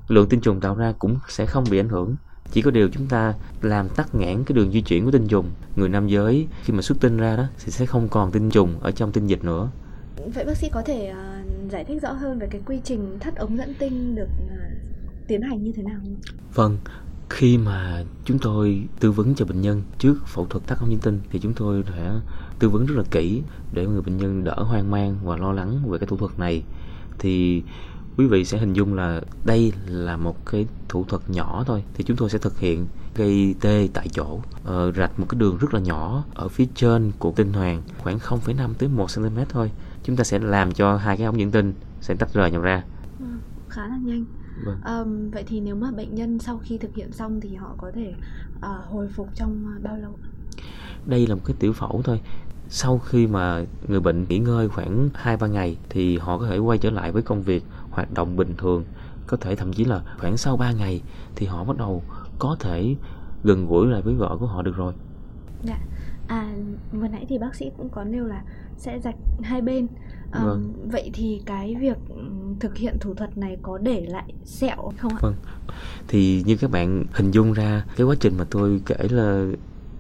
lượng 0.09 0.29
tinh 0.29 0.41
trùng 0.41 0.61
tạo 0.61 0.75
ra 0.75 0.93
cũng 0.99 1.19
sẽ 1.29 1.47
không 1.47 1.65
bị 1.71 1.79
ảnh 1.79 1.89
hưởng. 1.89 2.17
Chỉ 2.53 2.63
có 2.63 2.71
điều 2.71 2.89
chúng 2.89 3.07
ta 3.07 3.35
làm 3.63 3.89
tắc 3.89 4.15
nghẽn 4.15 4.45
cái 4.45 4.57
đường 4.57 4.73
di 4.73 4.81
chuyển 4.81 5.05
của 5.05 5.11
tinh 5.11 5.29
trùng. 5.29 5.51
Người 5.77 5.89
nam 5.89 6.09
giới 6.09 6.47
khi 6.63 6.73
mà 6.73 6.83
xuất 6.83 7.01
tinh 7.01 7.17
ra 7.17 7.37
đó 7.37 7.45
thì 7.65 7.73
sẽ 7.73 7.87
không 7.87 8.09
còn 8.09 8.31
tinh 8.31 8.51
trùng 8.51 8.81
ở 8.81 8.91
trong 8.91 9.13
tinh 9.13 9.27
dịch 9.27 9.45
nữa. 9.45 9.71
Vậy 10.35 10.45
bác 10.45 10.57
sĩ 10.57 10.69
có 10.73 10.83
thể 10.83 11.13
uh, 11.13 11.73
giải 11.73 11.85
thích 11.85 12.03
rõ 12.03 12.13
hơn 12.13 12.39
về 12.39 12.49
cái 12.51 12.61
quy 12.67 12.81
trình 12.85 13.19
thắt 13.21 13.37
ống 13.37 13.57
dẫn 13.57 13.75
tinh 13.79 14.15
được 14.15 14.29
uh, 14.45 15.29
tiến 15.29 15.43
hành 15.43 15.63
như 15.63 15.73
thế 15.77 15.83
nào? 15.83 15.99
Không? 16.03 16.17
Vâng, 16.55 16.79
khi 17.31 17.59
mà 17.59 18.05
chúng 18.25 18.39
tôi 18.39 18.89
tư 19.01 19.13
vấn 19.13 19.35
cho 19.35 19.45
bệnh 19.45 19.61
nhân 19.61 19.83
trước 19.99 20.27
phẫu 20.27 20.47
thuật 20.47 20.67
thắt 20.67 20.79
ống 20.81 20.91
dẫn 20.91 21.01
tinh 21.01 21.21
thì 21.31 21.39
chúng 21.39 21.53
tôi 21.53 21.85
sẽ 21.89 22.13
tư 22.59 22.69
vấn 22.69 22.87
rất 22.87 22.95
là 22.97 23.05
kỹ 23.11 23.43
để 23.73 23.87
người 23.87 24.03
bệnh 24.03 24.17
nhân 24.17 24.45
đỡ 24.45 24.55
hoang 24.59 24.91
mang 24.91 25.17
và 25.25 25.37
lo 25.37 25.53
lắng 25.53 25.91
về 25.91 25.99
cái 25.99 26.07
thủ 26.07 26.17
thuật 26.17 26.39
này. 26.39 26.63
Thì 27.19 27.63
quý 28.17 28.27
vị 28.27 28.45
sẽ 28.45 28.59
hình 28.59 28.73
dung 28.73 28.95
là 28.95 29.21
đây 29.45 29.73
là 29.87 30.17
một 30.17 30.47
cái 30.47 30.67
thủ 30.89 31.05
thuật 31.09 31.31
nhỏ 31.31 31.65
thôi 31.67 31.85
thì 31.95 32.05
chúng 32.05 32.17
tôi 32.17 32.31
sẽ 32.31 32.39
thực 32.39 32.59
hiện 32.59 32.87
gây 33.15 33.55
tê 33.61 33.89
tại 33.95 34.09
chỗ. 34.09 34.41
Ờ, 34.65 34.93
rạch 34.93 35.21
một 35.21 35.27
cái 35.29 35.39
đường 35.39 35.59
rất 35.61 35.75
là 35.75 35.81
nhỏ 35.81 36.25
ở 36.35 36.49
phía 36.49 36.67
trên 36.75 37.13
của 37.19 37.33
tinh 37.37 37.53
hoàng 37.53 37.83
khoảng 37.99 38.19
0,5 38.19 38.75
tới 38.75 38.89
1 38.89 39.07
cm 39.15 39.39
thôi. 39.49 39.71
Chúng 40.05 40.17
ta 40.17 40.25
sẽ 40.25 40.39
làm 40.39 40.73
cho 40.73 40.97
hai 40.97 41.17
cái 41.17 41.27
ống 41.27 41.41
dẫn 41.41 41.51
tinh 41.51 41.75
sẽ 42.01 42.15
tách 42.15 42.35
rời 42.35 42.51
nhau 42.51 42.61
ra. 42.61 42.83
Ừ, 43.21 43.27
khá 43.69 43.87
là 43.87 43.99
nhanh. 44.03 44.25
Vâng. 44.65 44.81
Um, 44.85 45.31
vậy 45.31 45.45
thì 45.47 45.61
nếu 45.61 45.75
mà 45.75 45.91
bệnh 45.91 46.15
nhân 46.15 46.39
sau 46.39 46.59
khi 46.59 46.79
thực 46.79 46.95
hiện 46.95 47.13
xong 47.13 47.41
thì 47.41 47.55
họ 47.55 47.75
có 47.79 47.91
thể 47.95 48.15
uh, 48.57 48.85
hồi 48.91 49.09
phục 49.09 49.29
trong 49.35 49.65
uh, 49.77 49.83
bao 49.83 49.97
lâu? 49.97 50.13
Đây 51.07 51.27
là 51.27 51.35
một 51.35 51.41
cái 51.45 51.57
tiểu 51.59 51.73
phẫu 51.73 52.03
thôi. 52.05 52.21
Sau 52.69 52.99
khi 52.99 53.27
mà 53.27 53.65
người 53.89 54.01
bệnh 54.01 54.27
nghỉ 54.29 54.39
ngơi 54.39 54.69
khoảng 54.69 55.09
2-3 55.25 55.47
ngày 55.47 55.77
thì 55.89 56.19
họ 56.19 56.39
có 56.39 56.47
thể 56.47 56.59
quay 56.59 56.79
trở 56.79 56.91
lại 56.91 57.13
với 57.13 57.23
công 57.23 57.43
việc 57.43 57.65
hoạt 57.91 58.15
động 58.15 58.37
bình 58.37 58.55
thường. 58.59 58.85
Có 59.27 59.37
thể 59.37 59.57
thậm 59.57 59.73
chí 59.73 59.85
là 59.85 60.03
khoảng 60.19 60.37
sau 60.37 60.57
3 60.57 60.73
ngày 60.73 61.03
thì 61.37 61.47
họ 61.47 61.65
bắt 61.65 61.77
đầu 61.77 62.03
có 62.39 62.57
thể 62.61 62.97
gần 63.45 63.67
gũi 63.67 63.87
lại 63.87 64.03
với 64.03 64.15
vợ 64.15 64.37
của 64.41 64.47
họ 64.47 64.63
được 64.63 64.77
rồi. 64.77 64.93
Dạ. 65.63 65.79
À, 66.29 66.55
vừa 66.93 67.09
nãy 67.09 67.27
thì 67.29 67.39
bác 67.39 67.55
sĩ 67.55 67.71
cũng 67.77 67.89
có 67.89 68.05
nêu 68.05 68.25
là 68.25 68.43
sẽ 68.79 68.99
rạch 69.01 69.17
hai 69.43 69.61
bên. 69.61 69.87
Um, 70.35 70.45
vâng. 70.45 70.89
vậy 70.91 71.11
thì 71.13 71.43
cái 71.47 71.75
việc 71.81 71.97
thực 72.61 72.77
hiện 72.77 72.97
thủ 73.01 73.15
thuật 73.15 73.39
này 73.39 73.57
có 73.63 73.79
để 73.79 74.07
lại 74.09 74.33
sẹo 74.45 74.93
không 74.99 75.13
ạ? 75.13 75.19
Vâng. 75.21 75.35
Thì 76.09 76.43
như 76.47 76.57
các 76.57 76.71
bạn 76.71 77.05
hình 77.13 77.31
dung 77.31 77.53
ra 77.53 77.85
cái 77.97 78.07
quá 78.07 78.15
trình 78.21 78.37
mà 78.39 78.45
tôi 78.51 78.81
kể 78.87 78.97
là 79.11 79.47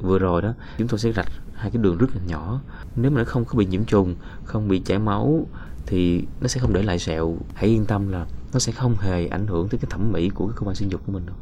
vừa 0.00 0.18
rồi 0.18 0.42
đó 0.42 0.54
chúng 0.78 0.88
tôi 0.88 0.98
sẽ 0.98 1.12
rạch 1.12 1.28
hai 1.54 1.70
cái 1.70 1.82
đường 1.82 1.98
rất 1.98 2.06
là 2.14 2.22
nhỏ. 2.26 2.60
Nếu 2.96 3.10
mà 3.10 3.18
nó 3.18 3.24
không 3.24 3.44
có 3.44 3.58
bị 3.58 3.66
nhiễm 3.66 3.84
trùng 3.84 4.14
không 4.44 4.68
bị 4.68 4.78
chảy 4.78 4.98
máu 4.98 5.46
thì 5.86 6.24
nó 6.40 6.48
sẽ 6.48 6.60
không 6.60 6.72
để 6.72 6.82
lại 6.82 6.98
sẹo. 6.98 7.36
Hãy 7.54 7.68
yên 7.68 7.84
tâm 7.84 8.08
là 8.08 8.26
nó 8.52 8.58
sẽ 8.58 8.72
không 8.72 8.94
hề 8.98 9.26
ảnh 9.26 9.46
hưởng 9.46 9.68
tới 9.68 9.78
cái 9.78 9.90
thẩm 9.90 10.12
mỹ 10.12 10.28
của 10.28 10.46
cái 10.46 10.54
cơ 10.56 10.66
quan 10.66 10.74
sinh 10.74 10.90
dục 10.90 11.00
của 11.06 11.12
mình 11.12 11.26
đâu. 11.26 11.36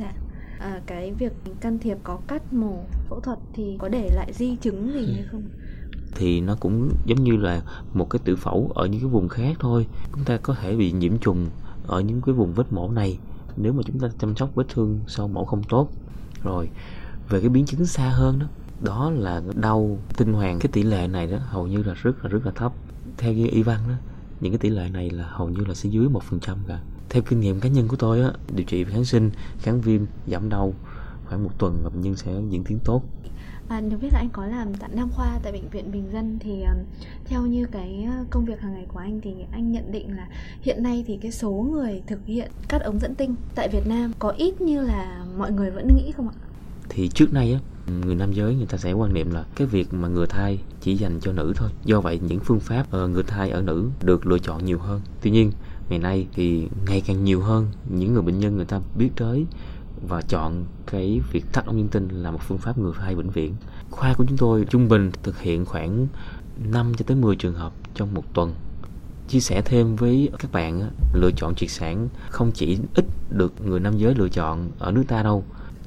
Dạ. 0.00 0.12
À, 0.58 0.80
cái 0.86 1.12
việc 1.12 1.32
can 1.60 1.78
thiệp 1.78 1.98
có 2.04 2.18
cắt 2.28 2.52
mổ 2.52 2.84
phẫu 3.08 3.20
thuật 3.20 3.38
thì 3.54 3.76
có 3.78 3.88
để 3.88 4.10
lại 4.14 4.32
di 4.32 4.56
chứng 4.56 4.92
gì 4.92 5.06
ừ. 5.06 5.12
hay 5.14 5.24
không 5.30 5.42
thì 6.14 6.40
nó 6.40 6.56
cũng 6.60 6.90
giống 7.06 7.24
như 7.24 7.36
là 7.36 7.62
một 7.94 8.10
cái 8.10 8.20
tự 8.24 8.36
phẫu 8.36 8.72
ở 8.74 8.86
những 8.86 9.00
cái 9.00 9.10
vùng 9.10 9.28
khác 9.28 9.56
thôi. 9.60 9.86
Chúng 10.12 10.24
ta 10.24 10.36
có 10.36 10.54
thể 10.54 10.76
bị 10.76 10.92
nhiễm 10.92 11.18
trùng 11.18 11.46
ở 11.86 12.00
những 12.00 12.22
cái 12.22 12.34
vùng 12.34 12.52
vết 12.52 12.72
mổ 12.72 12.90
này 12.90 13.18
nếu 13.56 13.72
mà 13.72 13.82
chúng 13.86 13.98
ta 13.98 14.08
chăm 14.18 14.36
sóc 14.36 14.54
vết 14.54 14.64
thương 14.68 15.00
sau 15.06 15.28
mổ 15.28 15.44
không 15.44 15.62
tốt. 15.62 15.88
Rồi, 16.42 16.68
về 17.28 17.40
cái 17.40 17.48
biến 17.48 17.66
chứng 17.66 17.86
xa 17.86 18.08
hơn 18.08 18.38
đó 18.38 18.46
đó 18.80 19.10
là 19.10 19.42
đau 19.54 19.98
tinh 20.16 20.32
hoàng 20.32 20.58
cái 20.58 20.72
tỷ 20.72 20.82
lệ 20.82 21.08
này 21.08 21.26
đó 21.26 21.38
hầu 21.48 21.66
như 21.66 21.82
là 21.82 21.94
rất 21.94 22.24
là 22.24 22.30
rất 22.30 22.46
là 22.46 22.52
thấp. 22.52 22.72
Theo 23.18 23.32
như 23.32 23.46
y 23.46 23.62
văn 23.62 23.80
đó, 23.88 23.94
những 24.40 24.52
cái 24.52 24.58
tỷ 24.58 24.70
lệ 24.70 24.88
này 24.88 25.10
là 25.10 25.28
hầu 25.28 25.48
như 25.48 25.64
là 25.64 25.74
sẽ 25.74 25.88
dưới 25.88 26.08
một 26.08 26.22
phần 26.22 26.40
trăm 26.40 26.58
cả. 26.66 26.80
Theo 27.10 27.22
kinh 27.22 27.40
nghiệm 27.40 27.60
cá 27.60 27.68
nhân 27.68 27.88
của 27.88 27.96
tôi 27.96 28.22
á, 28.22 28.32
điều 28.54 28.64
trị 28.64 28.84
kháng 28.84 29.04
sinh, 29.04 29.30
kháng 29.58 29.80
viêm, 29.80 30.00
giảm 30.26 30.48
đau 30.48 30.74
khoảng 31.28 31.44
một 31.44 31.50
tuần 31.58 31.84
là 31.84 31.90
bệnh 31.90 32.00
nhân 32.00 32.16
sẽ 32.16 32.32
diễn 32.50 32.64
tiến 32.64 32.78
tốt. 32.84 33.02
À, 33.68 33.80
được 33.80 33.96
biết 34.02 34.08
là 34.12 34.18
anh 34.18 34.28
có 34.32 34.46
làm 34.46 34.74
tại 34.74 34.90
Nam 34.92 35.08
khoa 35.12 35.38
tại 35.42 35.52
bệnh 35.52 35.68
viện 35.68 35.92
Bình 35.92 36.10
Dân 36.12 36.38
thì 36.40 36.62
um, 36.62 36.78
theo 37.24 37.46
như 37.46 37.66
cái 37.66 38.08
công 38.30 38.44
việc 38.44 38.60
hàng 38.60 38.74
ngày 38.74 38.86
của 38.88 38.98
anh 38.98 39.20
thì 39.20 39.34
anh 39.52 39.72
nhận 39.72 39.92
định 39.92 40.16
là 40.16 40.28
hiện 40.60 40.82
nay 40.82 41.04
thì 41.06 41.18
cái 41.22 41.32
số 41.32 41.50
người 41.50 42.02
thực 42.06 42.26
hiện 42.26 42.50
cắt 42.68 42.82
ống 42.82 42.98
dẫn 42.98 43.14
tinh 43.14 43.34
tại 43.54 43.68
Việt 43.68 43.86
Nam 43.86 44.12
có 44.18 44.30
ít 44.30 44.60
như 44.60 44.80
là 44.80 45.24
mọi 45.38 45.52
người 45.52 45.70
vẫn 45.70 45.88
nghĩ 45.96 46.12
không 46.12 46.28
ạ? 46.28 46.34
Thì 46.88 47.08
trước 47.08 47.32
nay 47.32 47.52
á 47.52 47.60
người 48.04 48.14
nam 48.14 48.32
giới 48.32 48.54
người 48.54 48.66
ta 48.66 48.78
sẽ 48.78 48.92
quan 48.92 49.14
niệm 49.14 49.30
là 49.30 49.44
cái 49.54 49.66
việc 49.66 49.94
mà 49.94 50.08
ngừa 50.08 50.26
thai 50.26 50.58
chỉ 50.80 50.96
dành 50.96 51.20
cho 51.20 51.32
nữ 51.32 51.52
thôi. 51.56 51.70
Do 51.84 52.00
vậy 52.00 52.20
những 52.28 52.40
phương 52.40 52.60
pháp 52.60 52.86
uh, 52.96 53.10
ngừa 53.10 53.22
thai 53.22 53.50
ở 53.50 53.62
nữ 53.62 53.90
được 54.02 54.26
lựa 54.26 54.38
chọn 54.38 54.64
nhiều 54.64 54.78
hơn. 54.78 55.00
Tuy 55.22 55.30
nhiên 55.30 55.52
ngày 55.88 55.98
nay 55.98 56.26
thì 56.34 56.68
ngày 56.86 57.02
càng 57.06 57.24
nhiều 57.24 57.40
hơn 57.40 57.66
những 57.88 58.12
người 58.12 58.22
bệnh 58.22 58.38
nhân 58.38 58.56
người 58.56 58.64
ta 58.64 58.80
biết 58.98 59.10
tới 59.16 59.46
và 60.08 60.22
chọn 60.22 60.64
cái 60.86 61.20
việc 61.32 61.44
thắt 61.52 61.66
ống 61.66 61.78
dẫn 61.78 61.88
tinh 61.88 62.08
là 62.08 62.30
một 62.30 62.40
phương 62.42 62.58
pháp 62.58 62.78
ngừa 62.78 62.92
thai 62.98 63.14
vĩnh 63.14 63.30
viễn. 63.30 63.54
Khoa 63.90 64.14
của 64.14 64.24
chúng 64.28 64.38
tôi 64.38 64.64
trung 64.70 64.88
bình 64.88 65.10
thực 65.22 65.40
hiện 65.40 65.64
khoảng 65.64 66.06
5 66.70 66.92
cho 66.98 67.04
tới 67.08 67.16
10 67.16 67.36
trường 67.36 67.54
hợp 67.54 67.72
trong 67.94 68.14
một 68.14 68.34
tuần. 68.34 68.54
Chia 69.28 69.40
sẻ 69.40 69.62
thêm 69.64 69.96
với 69.96 70.28
các 70.38 70.52
bạn 70.52 70.90
lựa 71.14 71.30
chọn 71.36 71.54
triệt 71.54 71.70
sản 71.70 72.08
không 72.28 72.52
chỉ 72.54 72.78
ít 72.94 73.04
được 73.30 73.52
người 73.66 73.80
nam 73.80 73.98
giới 73.98 74.14
lựa 74.14 74.28
chọn 74.28 74.70
ở 74.78 74.92
nước 74.92 75.04
ta 75.08 75.22
đâu. 75.22 75.44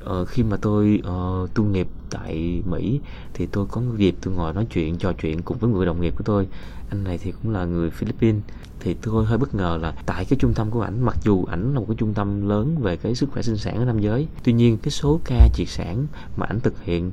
Ờ, 0.07 0.25
khi 0.25 0.43
mà 0.43 0.57
tôi 0.57 1.01
uh, 1.07 1.53
tu 1.53 1.63
nghiệp 1.63 1.87
tại 2.09 2.61
Mỹ 2.65 2.99
thì 3.33 3.45
tôi 3.45 3.65
có 3.71 3.81
dịp 3.97 4.15
tôi 4.21 4.33
ngồi 4.33 4.53
nói 4.53 4.67
chuyện 4.69 4.97
trò 4.97 5.13
chuyện 5.13 5.41
cùng 5.41 5.57
với 5.57 5.69
người 5.69 5.85
đồng 5.85 6.01
nghiệp 6.01 6.13
của 6.17 6.23
tôi. 6.23 6.47
Anh 6.89 7.03
này 7.03 7.17
thì 7.17 7.31
cũng 7.31 7.53
là 7.53 7.65
người 7.65 7.89
Philippines. 7.89 8.41
Thì 8.79 8.93
tôi 8.93 9.25
hơi 9.25 9.37
bất 9.37 9.55
ngờ 9.55 9.79
là 9.81 9.93
tại 10.05 10.25
cái 10.25 10.39
trung 10.39 10.53
tâm 10.53 10.71
của 10.71 10.81
ảnh 10.81 11.05
mặc 11.05 11.17
dù 11.23 11.45
ảnh 11.45 11.73
là 11.73 11.79
một 11.79 11.85
cái 11.87 11.95
trung 11.99 12.13
tâm 12.13 12.49
lớn 12.49 12.77
về 12.81 12.97
cái 12.97 13.15
sức 13.15 13.29
khỏe 13.31 13.41
sinh 13.41 13.57
sản 13.57 13.77
ở 13.77 13.85
nam 13.85 13.99
giới 13.99 14.27
tuy 14.43 14.53
nhiên 14.53 14.77
cái 14.77 14.91
số 14.91 15.19
ca 15.25 15.47
triệt 15.53 15.67
sản 15.69 16.07
mà 16.37 16.45
ảnh 16.45 16.59
thực 16.59 16.83
hiện 16.83 17.11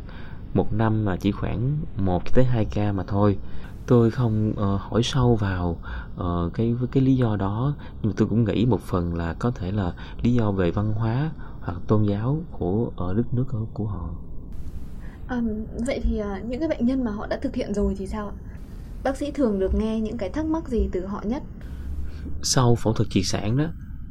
một 0.54 0.72
năm 0.72 1.04
mà 1.04 1.16
chỉ 1.16 1.32
khoảng 1.32 1.76
1 1.96 2.34
tới 2.34 2.44
2 2.44 2.64
ca 2.64 2.92
mà 2.92 3.02
thôi. 3.06 3.38
Tôi 3.86 4.10
không 4.10 4.50
uh, 4.50 4.80
hỏi 4.80 5.02
sâu 5.02 5.36
vào 5.36 5.76
uh, 6.20 6.54
cái 6.54 6.74
cái 6.92 7.02
lý 7.02 7.16
do 7.16 7.36
đó 7.36 7.74
nhưng 8.02 8.10
mà 8.10 8.14
tôi 8.16 8.28
cũng 8.28 8.44
nghĩ 8.44 8.66
một 8.66 8.80
phần 8.80 9.14
là 9.14 9.34
có 9.34 9.50
thể 9.50 9.72
là 9.72 9.92
lý 10.22 10.34
do 10.34 10.50
về 10.50 10.70
văn 10.70 10.92
hóa 10.92 11.30
hoặc 11.64 11.80
tôn 11.86 12.02
giáo 12.02 12.42
của 12.58 12.90
ở 12.96 13.14
đất 13.14 13.34
nước 13.34 13.46
của 13.74 13.86
họ? 13.86 14.10
À, 15.26 15.42
vậy 15.86 16.00
thì 16.02 16.20
uh, 16.20 16.44
những 16.44 16.60
cái 16.60 16.68
bệnh 16.68 16.86
nhân 16.86 17.04
mà 17.04 17.10
họ 17.10 17.26
đã 17.26 17.38
thực 17.42 17.54
hiện 17.54 17.74
rồi 17.74 17.94
thì 17.98 18.06
sao 18.06 18.28
ạ? 18.28 18.34
Bác 19.04 19.16
sĩ 19.16 19.30
thường 19.30 19.58
được 19.58 19.74
nghe 19.74 20.00
những 20.00 20.18
cái 20.18 20.30
thắc 20.30 20.46
mắc 20.46 20.68
gì 20.68 20.88
từ 20.92 21.06
họ 21.06 21.22
nhất? 21.26 21.42
Sau 22.42 22.74
phẫu 22.74 22.92
thuật 22.92 23.10
triệt 23.10 23.24
sản 23.26 23.56
đó 23.56 23.66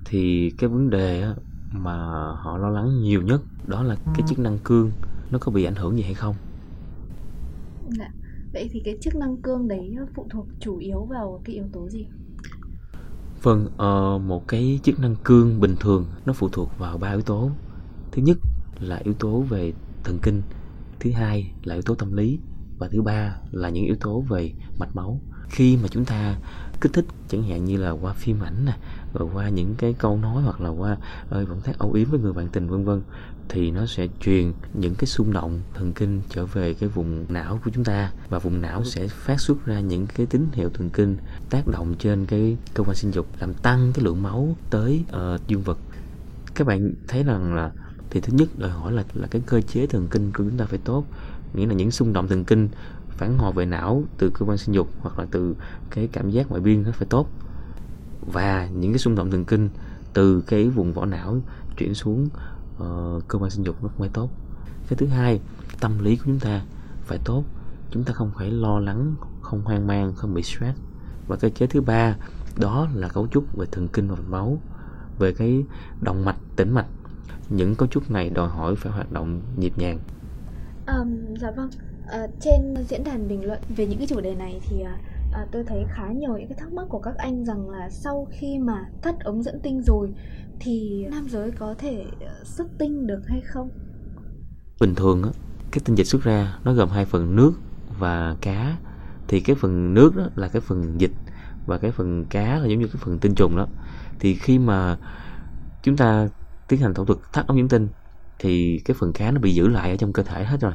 thì 0.06 0.52
cái 0.58 0.70
vấn 0.70 0.90
đề 0.90 1.26
mà 1.72 1.94
họ 2.36 2.58
lo 2.58 2.70
lắng 2.70 3.02
nhiều 3.02 3.22
nhất 3.22 3.42
đó 3.68 3.84
là 3.84 3.96
cái 4.14 4.24
chức 4.28 4.40
năng 4.40 4.58
cương 4.64 4.92
nó 5.32 5.40
có 5.40 5.52
bị 5.52 5.64
ảnh 5.64 5.76
hưởng 5.76 5.98
gì 5.98 6.04
hay 6.04 6.14
không? 6.14 6.36
Dạ. 7.90 8.12
vậy 8.54 8.70
thì 8.72 8.82
cái 8.86 8.98
chức 9.02 9.16
năng 9.16 9.42
cương 9.42 9.68
đấy 9.68 9.96
phụ 10.16 10.28
thuộc 10.30 10.48
chủ 10.60 10.78
yếu 10.78 11.06
vào 11.06 11.42
cái 11.46 11.56
yếu 11.56 11.66
tố 11.74 11.90
gì 11.90 12.08
vâng 13.44 13.66
uh, 13.66 14.22
một 14.22 14.48
cái 14.48 14.80
chức 14.84 15.00
năng 15.00 15.16
cương 15.16 15.60
bình 15.60 15.76
thường 15.80 16.06
nó 16.26 16.34
phụ 16.34 16.50
thuộc 16.50 16.78
vào 16.78 16.98
ba 16.98 17.12
yếu 17.12 17.22
tố. 17.22 17.52
Thứ 18.12 18.22
nhất 18.22 18.38
là 18.80 19.02
yếu 19.04 19.14
tố 19.14 19.42
về 19.42 19.74
thần 20.04 20.20
kinh 20.22 20.42
thứ 21.00 21.12
hai 21.12 21.52
là 21.64 21.76
yếu 21.76 21.82
tố 21.82 21.96
tâm 21.96 22.14
lý 22.14 22.40
và 22.78 22.88
thứ 22.92 23.02
ba 23.02 23.38
là 23.52 23.70
những 23.70 23.86
yếu 23.86 23.96
tố 23.96 24.22
về 24.22 24.54
mạch 24.80 24.96
máu. 24.96 25.20
Khi 25.50 25.78
mà 25.78 25.88
chúng 25.88 26.06
ta 26.06 26.38
kích 26.82 26.94
thích 26.94 27.06
chẳng 27.28 27.44
hạn 27.44 27.66
như 27.66 27.78
là 27.78 27.92
qua 27.92 28.14
phim 28.14 28.40
ảnh 28.44 28.66
nè 28.66 28.78
rồi 29.14 29.30
qua 29.34 29.50
những 29.50 29.76
cái 29.76 29.94
câu 29.94 30.18
nói 30.18 30.44
hoặc 30.44 30.62
là 30.62 30.70
qua 30.70 30.98
ơi 31.30 31.46
vẫn 31.46 31.62
thấy 31.64 31.76
âu 31.78 31.94
yếm 31.94 32.10
với 32.10 32.20
người 32.20 32.34
bạn 32.34 32.48
tình 32.50 32.70
vân 32.70 32.86
vân 32.86 33.02
thì 33.50 33.72
nó 33.72 33.86
sẽ 33.86 34.08
truyền 34.20 34.54
những 34.74 34.96
cái 34.96 35.06
xung 35.06 35.34
động 35.34 35.62
thần 35.74 35.94
kinh 35.94 36.22
trở 36.30 36.46
về 36.46 36.74
cái 36.74 36.90
vùng 36.90 37.26
não 37.30 37.60
của 37.66 37.72
chúng 37.74 37.84
ta. 37.84 38.12
Và 38.30 38.40
vùng 38.40 38.62
não 38.62 38.84
sẽ 38.84 39.08
phát 39.08 39.40
xuất 39.40 39.66
ra 39.66 39.80
những 39.80 40.08
cái 40.08 40.26
tín 40.26 40.48
hiệu 40.54 40.70
thần 40.70 40.90
kinh 40.90 41.18
tác 41.50 41.68
động 41.68 41.96
trên 42.00 42.26
cái 42.26 42.58
cơ 42.74 42.84
quan 42.84 42.96
sinh 42.96 43.12
dục 43.12 43.28
làm 43.40 43.54
tăng 43.54 43.92
cái 43.94 44.06
lượng 44.06 44.24
máu 44.24 44.56
tới 44.70 45.04
uh, 45.16 45.48
dương 45.48 45.62
vật. 45.62 45.78
Các 46.56 46.68
bạn 46.68 46.94
thấy 47.08 47.24
rằng 47.24 47.56
là 47.56 47.72
thì 48.10 48.22
thứ 48.22 48.34
nhất 48.34 48.50
đòi 48.58 48.70
hỏi 48.70 48.92
là 48.92 49.04
là 49.14 49.28
cái 49.28 49.42
cơ 49.46 49.62
chế 49.62 49.88
thần 49.88 50.08
kinh 50.08 50.32
của 50.32 50.44
chúng 50.44 50.58
ta 50.58 50.66
phải 50.66 50.80
tốt. 50.84 51.06
Nghĩa 51.54 51.66
là 51.66 51.74
những 51.74 51.92
xung 51.92 52.14
động 52.14 52.28
thần 52.28 52.46
kinh 52.46 52.70
phản 53.10 53.38
hồi 53.38 53.54
về 53.54 53.66
não 53.66 54.04
từ 54.18 54.30
cơ 54.30 54.46
quan 54.46 54.58
sinh 54.58 54.76
dục 54.76 54.90
hoặc 55.00 55.20
là 55.20 55.26
từ 55.32 55.56
cái 55.90 56.10
cảm 56.12 56.30
giác 56.30 56.50
ngoại 56.50 56.62
biên 56.62 56.84
nó 56.84 56.92
phải 56.92 57.08
tốt. 57.10 57.30
Và 58.22 58.68
những 58.68 58.92
cái 58.92 59.00
xung 59.00 59.16
động 59.16 59.32
thần 59.32 59.46
kinh 59.46 59.70
từ 60.14 60.42
cái 60.42 60.70
vùng 60.70 60.94
vỏ 60.94 61.06
não 61.06 61.42
chuyển 61.78 61.94
xuống 61.94 62.30
uh, 62.84 63.28
cơ 63.28 63.40
quan 63.40 63.52
sinh 63.52 63.66
dục 63.66 63.76
nó 63.82 63.90
cũng 63.90 64.00
phải 64.00 64.10
tốt. 64.14 64.30
Cái 64.90 64.98
thứ 64.98 65.08
hai 65.08 65.40
tâm 65.80 66.00
lý 66.00 66.16
của 66.16 66.24
chúng 66.26 66.40
ta 66.40 66.62
phải 67.02 67.20
tốt. 67.24 67.44
Chúng 67.92 68.04
ta 68.04 68.14
không 68.14 68.32
phải 68.36 68.52
lo 68.52 68.80
lắng 68.80 69.16
không 69.42 69.62
hoang 69.62 69.88
mang 69.88 70.14
không 70.16 70.34
bị 70.34 70.44
stress. 70.44 70.80
Và 71.28 71.36
cái 71.36 71.52
chế 71.52 71.68
thứ 71.68 71.82
ba 71.82 72.16
đó 72.60 72.88
là 72.94 73.10
cấu 73.10 73.28
trúc 73.28 73.58
về 73.58 73.66
thần 73.72 73.88
kinh 73.88 74.08
và 74.08 74.16
máu 74.28 74.58
về 75.20 75.34
cái 75.34 75.64
động 76.02 76.26
mạch 76.26 76.38
tĩnh 76.56 76.74
mạch. 76.74 76.88
Những 77.50 77.76
cấu 77.76 77.88
trúc 77.88 78.12
này 78.12 78.30
đòi 78.30 78.50
hỏi 78.50 78.76
phải 78.76 78.92
hoạt 78.92 79.12
động 79.12 79.42
nhịp 79.58 79.74
nhàng. 79.78 80.00
Um, 80.88 81.36
dạ 81.42 81.52
vâng. 81.52 81.70
Uh, 82.04 82.30
trên 82.40 82.76
diễn 82.90 83.04
đàn 83.04 83.28
bình 83.28 83.46
luận 83.46 83.60
về 83.76 83.88
những 83.88 83.98
cái 83.98 84.08
chủ 84.08 84.22
đề 84.22 84.36
này 84.36 84.62
thì 84.64 84.82
uh, 84.82 84.88
à, 85.34 85.46
tôi 85.52 85.64
thấy 85.68 85.86
khá 85.90 86.08
nhiều 86.12 86.38
những 86.38 86.48
cái 86.50 86.58
thắc 86.60 86.74
mắc 86.74 86.86
của 86.90 87.00
các 87.00 87.18
anh 87.18 87.46
rằng 87.46 87.70
là 87.70 87.90
sau 87.90 88.28
khi 88.32 88.60
mà 88.60 88.86
thắt 89.02 89.16
ống 89.20 89.44
dẫn 89.44 89.60
tinh 89.64 89.82
rồi 89.82 90.14
thì 90.60 91.06
nam 91.12 91.30
giới 91.30 91.52
có 91.52 91.76
thể 91.78 92.06
ờ, 92.20 92.44
xuất 92.46 92.68
tinh 92.80 93.08
được 93.08 93.22
hay 93.28 93.42
không? 93.42 93.70
Bình 94.80 94.96
thường 94.96 95.24
á 95.24 95.30
cái 95.72 95.82
tinh 95.86 95.96
dịch 95.96 96.08
xuất 96.08 96.24
ra 96.24 96.58
nó 96.64 96.74
gồm 96.74 96.90
hai 96.90 97.06
phần 97.06 97.36
nước 97.36 97.54
và 98.00 98.36
cá. 98.42 98.78
Thì 99.28 99.40
cái 99.40 99.56
phần 99.56 99.94
nước 99.94 100.16
đó 100.16 100.28
là 100.36 100.48
cái 100.48 100.62
phần 100.62 101.02
dịch 101.02 101.12
và 101.66 101.78
cái 101.78 101.92
phần 101.92 102.26
cá 102.26 102.60
là 102.60 102.66
giống 102.66 102.80
như 102.80 102.88
cái 102.88 103.02
phần 103.06 103.20
tinh 103.20 103.36
trùng 103.36 103.58
đó. 103.58 103.68
Thì 104.20 104.36
khi 104.36 104.60
mà 104.60 104.98
chúng 105.84 105.98
ta 105.98 106.28
tiến 106.68 106.80
hành 106.80 106.94
thủ 106.94 107.06
thuật 107.06 107.20
thắt 107.34 107.48
ống 107.48 107.58
dẫn 107.58 107.68
tinh 107.70 107.88
thì 108.40 108.82
cái 108.86 108.96
phần 109.00 109.14
cá 109.14 109.32
nó 109.32 109.40
bị 109.40 109.56
giữ 109.56 109.68
lại 109.68 109.92
ở 109.92 109.98
trong 109.98 110.14
cơ 110.14 110.24
thể 110.24 110.44
hết 110.44 110.62
rồi. 110.62 110.74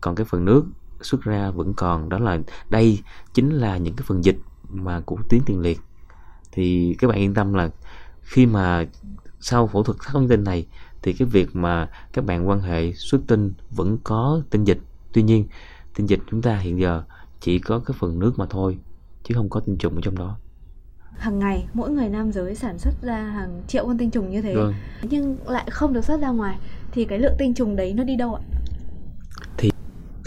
Còn 0.00 0.14
cái 0.14 0.26
phần 0.30 0.44
nước 0.44 0.64
xuất 1.02 1.22
ra 1.22 1.50
vẫn 1.50 1.74
còn. 1.74 2.08
Đó 2.08 2.18
là 2.18 2.38
đây 2.70 2.98
chính 3.32 3.50
là 3.50 3.76
những 3.76 3.94
cái 3.96 4.04
phần 4.08 4.24
dịch 4.24 4.38
mà 4.68 5.00
của 5.00 5.18
tuyến 5.28 5.40
tiền 5.46 5.60
liệt. 5.60 5.80
Thì 6.52 6.96
các 6.98 7.08
bạn 7.08 7.18
yên 7.18 7.34
tâm 7.34 7.54
là 7.54 7.70
khi 8.20 8.46
mà 8.46 8.86
sau 9.40 9.66
phẫu 9.66 9.82
thuật 9.82 9.98
thắt 10.02 10.14
ống 10.14 10.28
tinh 10.28 10.44
này 10.44 10.66
thì 11.02 11.12
cái 11.12 11.28
việc 11.28 11.56
mà 11.56 11.88
các 12.12 12.24
bạn 12.24 12.48
quan 12.48 12.60
hệ 12.60 12.92
xuất 12.92 13.20
tinh 13.26 13.52
vẫn 13.70 13.98
có 14.04 14.42
tinh 14.50 14.64
dịch. 14.64 14.78
Tuy 15.12 15.22
nhiên 15.22 15.46
tinh 15.94 16.08
dịch 16.08 16.20
chúng 16.30 16.42
ta 16.42 16.56
hiện 16.56 16.80
giờ 16.80 17.02
chỉ 17.40 17.58
có 17.58 17.78
cái 17.78 17.96
phần 17.98 18.18
nước 18.18 18.38
mà 18.38 18.46
thôi 18.50 18.78
chứ 19.24 19.34
không 19.34 19.50
có 19.50 19.60
tinh 19.60 19.76
trùng 19.76 19.94
ở 19.94 20.00
trong 20.00 20.18
đó. 20.18 20.36
Hàng 21.16 21.38
ngày 21.38 21.66
mỗi 21.74 21.90
người 21.90 22.08
nam 22.08 22.32
giới 22.32 22.54
sản 22.54 22.78
xuất 22.78 23.02
ra 23.02 23.16
hàng 23.16 23.62
triệu 23.68 23.86
con 23.86 23.98
tinh 23.98 24.10
trùng 24.10 24.30
như 24.30 24.42
thế. 24.42 24.54
Vâng. 24.54 24.74
nhưng 25.02 25.36
lại 25.46 25.66
không 25.70 25.92
được 25.92 26.04
xuất 26.04 26.20
ra 26.20 26.30
ngoài 26.30 26.58
thì 26.92 27.04
cái 27.04 27.18
lượng 27.18 27.34
tinh 27.38 27.54
trùng 27.54 27.76
đấy 27.76 27.92
nó 27.92 28.04
đi 28.04 28.16
đâu 28.16 28.34
ạ? 28.34 28.42
Thì 29.56 29.69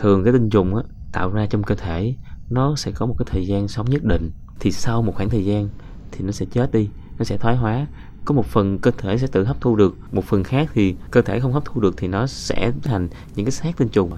thường 0.03 0.23
cái 0.23 0.33
tinh 0.33 0.49
trùng 0.49 0.75
á 0.75 0.83
tạo 1.11 1.29
ra 1.29 1.45
trong 1.45 1.63
cơ 1.63 1.75
thể 1.75 2.15
nó 2.49 2.75
sẽ 2.75 2.91
có 2.91 3.05
một 3.05 3.15
cái 3.17 3.25
thời 3.29 3.47
gian 3.47 3.67
sống 3.67 3.89
nhất 3.89 4.03
định. 4.03 4.31
Thì 4.59 4.71
sau 4.71 5.01
một 5.01 5.15
khoảng 5.15 5.29
thời 5.29 5.45
gian 5.45 5.69
thì 6.11 6.25
nó 6.25 6.31
sẽ 6.31 6.45
chết 6.45 6.71
đi 6.71 6.89
nó 7.19 7.25
sẽ 7.25 7.37
thoái 7.37 7.55
hóa. 7.55 7.87
Có 8.25 8.35
một 8.35 8.45
phần 8.45 8.79
cơ 8.79 8.91
thể 8.97 9.17
sẽ 9.17 9.27
tự 9.27 9.43
hấp 9.43 9.61
thu 9.61 9.75
được 9.75 9.95
một 10.11 10.25
phần 10.25 10.43
khác 10.43 10.69
thì 10.73 10.95
cơ 11.11 11.21
thể 11.21 11.39
không 11.39 11.53
hấp 11.53 11.65
thu 11.65 11.81
được 11.81 11.93
thì 11.97 12.07
nó 12.07 12.27
sẽ 12.27 12.71
thành 12.83 13.07
những 13.35 13.45
cái 13.45 13.51
xác 13.51 13.77
tinh 13.77 13.89
trùng. 13.89 14.11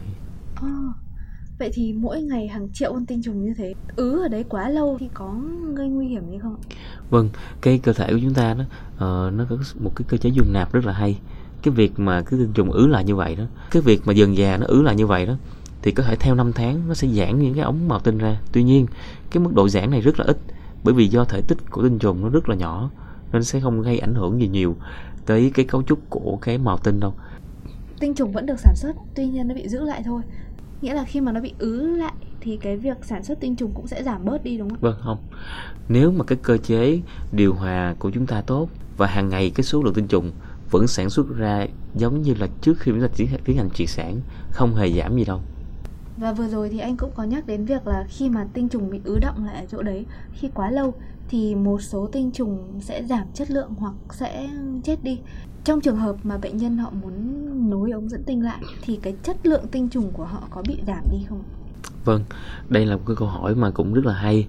À, 0.56 0.70
vậy 1.60 1.70
thì 1.74 1.94
mỗi 1.94 2.22
ngày 2.22 2.48
hàng 2.48 2.68
triệu 2.74 2.94
con 2.94 3.06
tinh 3.06 3.22
trùng 3.24 3.46
như 3.46 3.54
thế 3.58 3.74
ứ 3.96 4.22
ở 4.22 4.28
đấy 4.28 4.46
quá 4.50 4.70
lâu 4.70 4.98
thì 5.00 5.10
có 5.14 5.36
gây 5.74 5.90
nguy 5.90 6.08
hiểm 6.08 6.32
gì 6.32 6.38
không? 6.42 6.56
Vâng 7.10 7.30
cái 7.62 7.78
cơ 7.78 7.94
thể 7.94 8.08
của 8.12 8.20
chúng 8.22 8.34
ta 8.34 8.54
đó 8.54 8.64
uh, 8.96 9.34
nó 9.34 9.46
có 9.50 9.58
một 9.80 9.92
cái 9.96 10.06
cơ 10.10 10.18
chế 10.18 10.30
dung 10.30 10.54
nạp 10.54 10.74
rất 10.74 10.86
là 10.86 10.94
hay. 10.94 11.20
Cái 11.64 11.74
việc 11.74 12.00
mà 12.00 12.22
cái 12.22 12.40
tinh 12.40 12.52
trùng 12.54 12.72
ứ 12.72 12.88
lại 12.88 13.04
như 13.04 13.16
vậy 13.16 13.36
đó 13.36 13.44
cái 13.72 13.82
việc 13.82 14.02
mà 14.06 14.14
dần 14.14 14.38
già 14.38 14.58
nó 14.58 14.66
ứ 14.66 14.82
lại 14.82 14.96
như 14.96 15.08
vậy 15.08 15.26
đó 15.26 15.34
thì 15.86 15.92
có 15.92 16.04
thể 16.04 16.16
theo 16.16 16.36
năm 16.36 16.54
tháng 16.54 16.88
nó 16.88 16.94
sẽ 16.94 17.08
giãn 17.08 17.40
những 17.40 17.54
cái 17.54 17.64
ống 17.64 17.88
màu 17.88 18.00
tinh 18.00 18.18
ra 18.18 18.42
tuy 18.52 18.64
nhiên 18.64 18.86
cái 19.32 19.44
mức 19.44 19.54
độ 19.54 19.70
giãn 19.70 19.92
này 19.92 20.02
rất 20.02 20.20
là 20.20 20.26
ít 20.26 20.38
bởi 20.84 20.94
vì 20.94 21.08
do 21.08 21.26
thể 21.26 21.42
tích 21.42 21.58
của 21.70 21.84
tinh 21.84 22.00
trùng 22.00 22.22
nó 22.22 22.30
rất 22.30 22.50
là 22.50 22.56
nhỏ 22.56 22.90
nên 23.32 23.44
sẽ 23.44 23.60
không 23.60 23.82
gây 23.82 24.00
ảnh 24.00 24.16
hưởng 24.16 24.42
gì 24.42 24.48
nhiều 24.48 24.76
tới 25.26 25.52
cái 25.54 25.66
cấu 25.66 25.84
trúc 25.84 26.00
của 26.10 26.38
cái 26.42 26.58
màu 26.58 26.78
tinh 26.78 27.00
đâu 27.00 27.14
tinh 28.00 28.14
trùng 28.14 28.32
vẫn 28.32 28.46
được 28.46 28.60
sản 28.60 28.76
xuất 28.76 28.96
tuy 29.16 29.26
nhiên 29.26 29.48
nó 29.48 29.56
bị 29.56 29.68
giữ 29.68 29.84
lại 29.84 30.02
thôi 30.06 30.22
nghĩa 30.82 30.94
là 30.94 31.04
khi 31.04 31.22
mà 31.22 31.32
nó 31.32 31.42
bị 31.42 31.54
ứ 31.60 31.96
lại 31.96 32.14
thì 32.42 32.58
cái 32.58 32.78
việc 32.78 32.98
sản 33.04 33.24
xuất 33.24 33.40
tinh 33.40 33.56
trùng 33.56 33.72
cũng 33.74 33.88
sẽ 33.88 34.04
giảm 34.04 34.26
bớt 34.26 34.44
đi 34.44 34.58
đúng 34.58 34.70
không? 34.70 34.80
Vâng 34.82 34.96
không. 35.02 35.18
Nếu 35.90 36.12
mà 36.12 36.24
cái 36.24 36.38
cơ 36.42 36.58
chế 36.58 37.00
điều 37.32 37.54
hòa 37.54 37.96
của 38.00 38.12
chúng 38.12 38.26
ta 38.26 38.42
tốt 38.42 38.70
và 38.98 39.08
hàng 39.08 39.30
ngày 39.30 39.52
cái 39.56 39.64
số 39.64 39.84
lượng 39.84 39.94
tinh 39.94 40.08
trùng 40.08 40.32
vẫn 40.72 40.88
sản 40.88 41.10
xuất 41.10 41.36
ra 41.36 41.68
giống 41.96 42.22
như 42.22 42.34
là 42.40 42.48
trước 42.62 42.80
khi 42.80 42.92
chúng 42.92 43.02
ta 43.02 43.08
tiến, 43.18 43.28
tiến 43.44 43.58
hành 43.58 43.70
triệt 43.70 43.90
sản 43.90 44.20
không 44.52 44.76
hề 44.76 44.92
giảm 44.92 45.16
gì 45.16 45.26
đâu 45.26 45.42
và 46.18 46.34
vừa 46.34 46.48
rồi 46.48 46.70
thì 46.70 46.80
anh 46.80 46.98
cũng 46.98 47.12
có 47.16 47.24
nhắc 47.24 47.48
đến 47.48 47.66
việc 47.66 47.88
là 47.88 48.06
khi 48.10 48.30
mà 48.30 48.48
tinh 48.54 48.70
trùng 48.70 48.90
bị 48.90 49.02
ứ 49.04 49.20
động 49.20 49.46
lại 49.46 49.56
ở 49.56 49.66
chỗ 49.72 49.82
đấy 49.82 50.06
khi 50.34 50.50
quá 50.54 50.72
lâu 50.72 50.94
thì 51.30 51.56
một 51.56 51.82
số 51.82 52.10
tinh 52.12 52.32
trùng 52.32 52.80
sẽ 52.82 53.04
giảm 53.04 53.28
chất 53.34 53.52
lượng 53.52 53.74
hoặc 53.78 53.94
sẽ 54.12 54.50
chết 54.84 55.04
đi. 55.04 55.20
Trong 55.64 55.82
trường 55.82 55.98
hợp 55.98 56.16
mà 56.24 56.38
bệnh 56.38 56.58
nhân 56.58 56.78
họ 56.78 56.92
muốn 57.02 57.70
nối 57.70 57.92
ống 57.92 58.10
dẫn 58.10 58.24
tinh 58.24 58.44
lại 58.44 58.62
thì 58.82 59.00
cái 59.02 59.16
chất 59.24 59.46
lượng 59.46 59.68
tinh 59.72 59.90
trùng 59.90 60.12
của 60.12 60.26
họ 60.26 60.44
có 60.50 60.64
bị 60.68 60.78
giảm 60.88 61.04
đi 61.12 61.18
không? 61.30 61.44
Vâng 62.06 62.24
đây 62.70 62.86
là 62.86 62.96
một 62.96 63.04
cái 63.08 63.16
câu 63.16 63.28
hỏi 63.28 63.56
mà 63.56 63.72
cũng 63.72 63.94
rất 63.94 64.06
là 64.06 64.14
hay. 64.14 64.48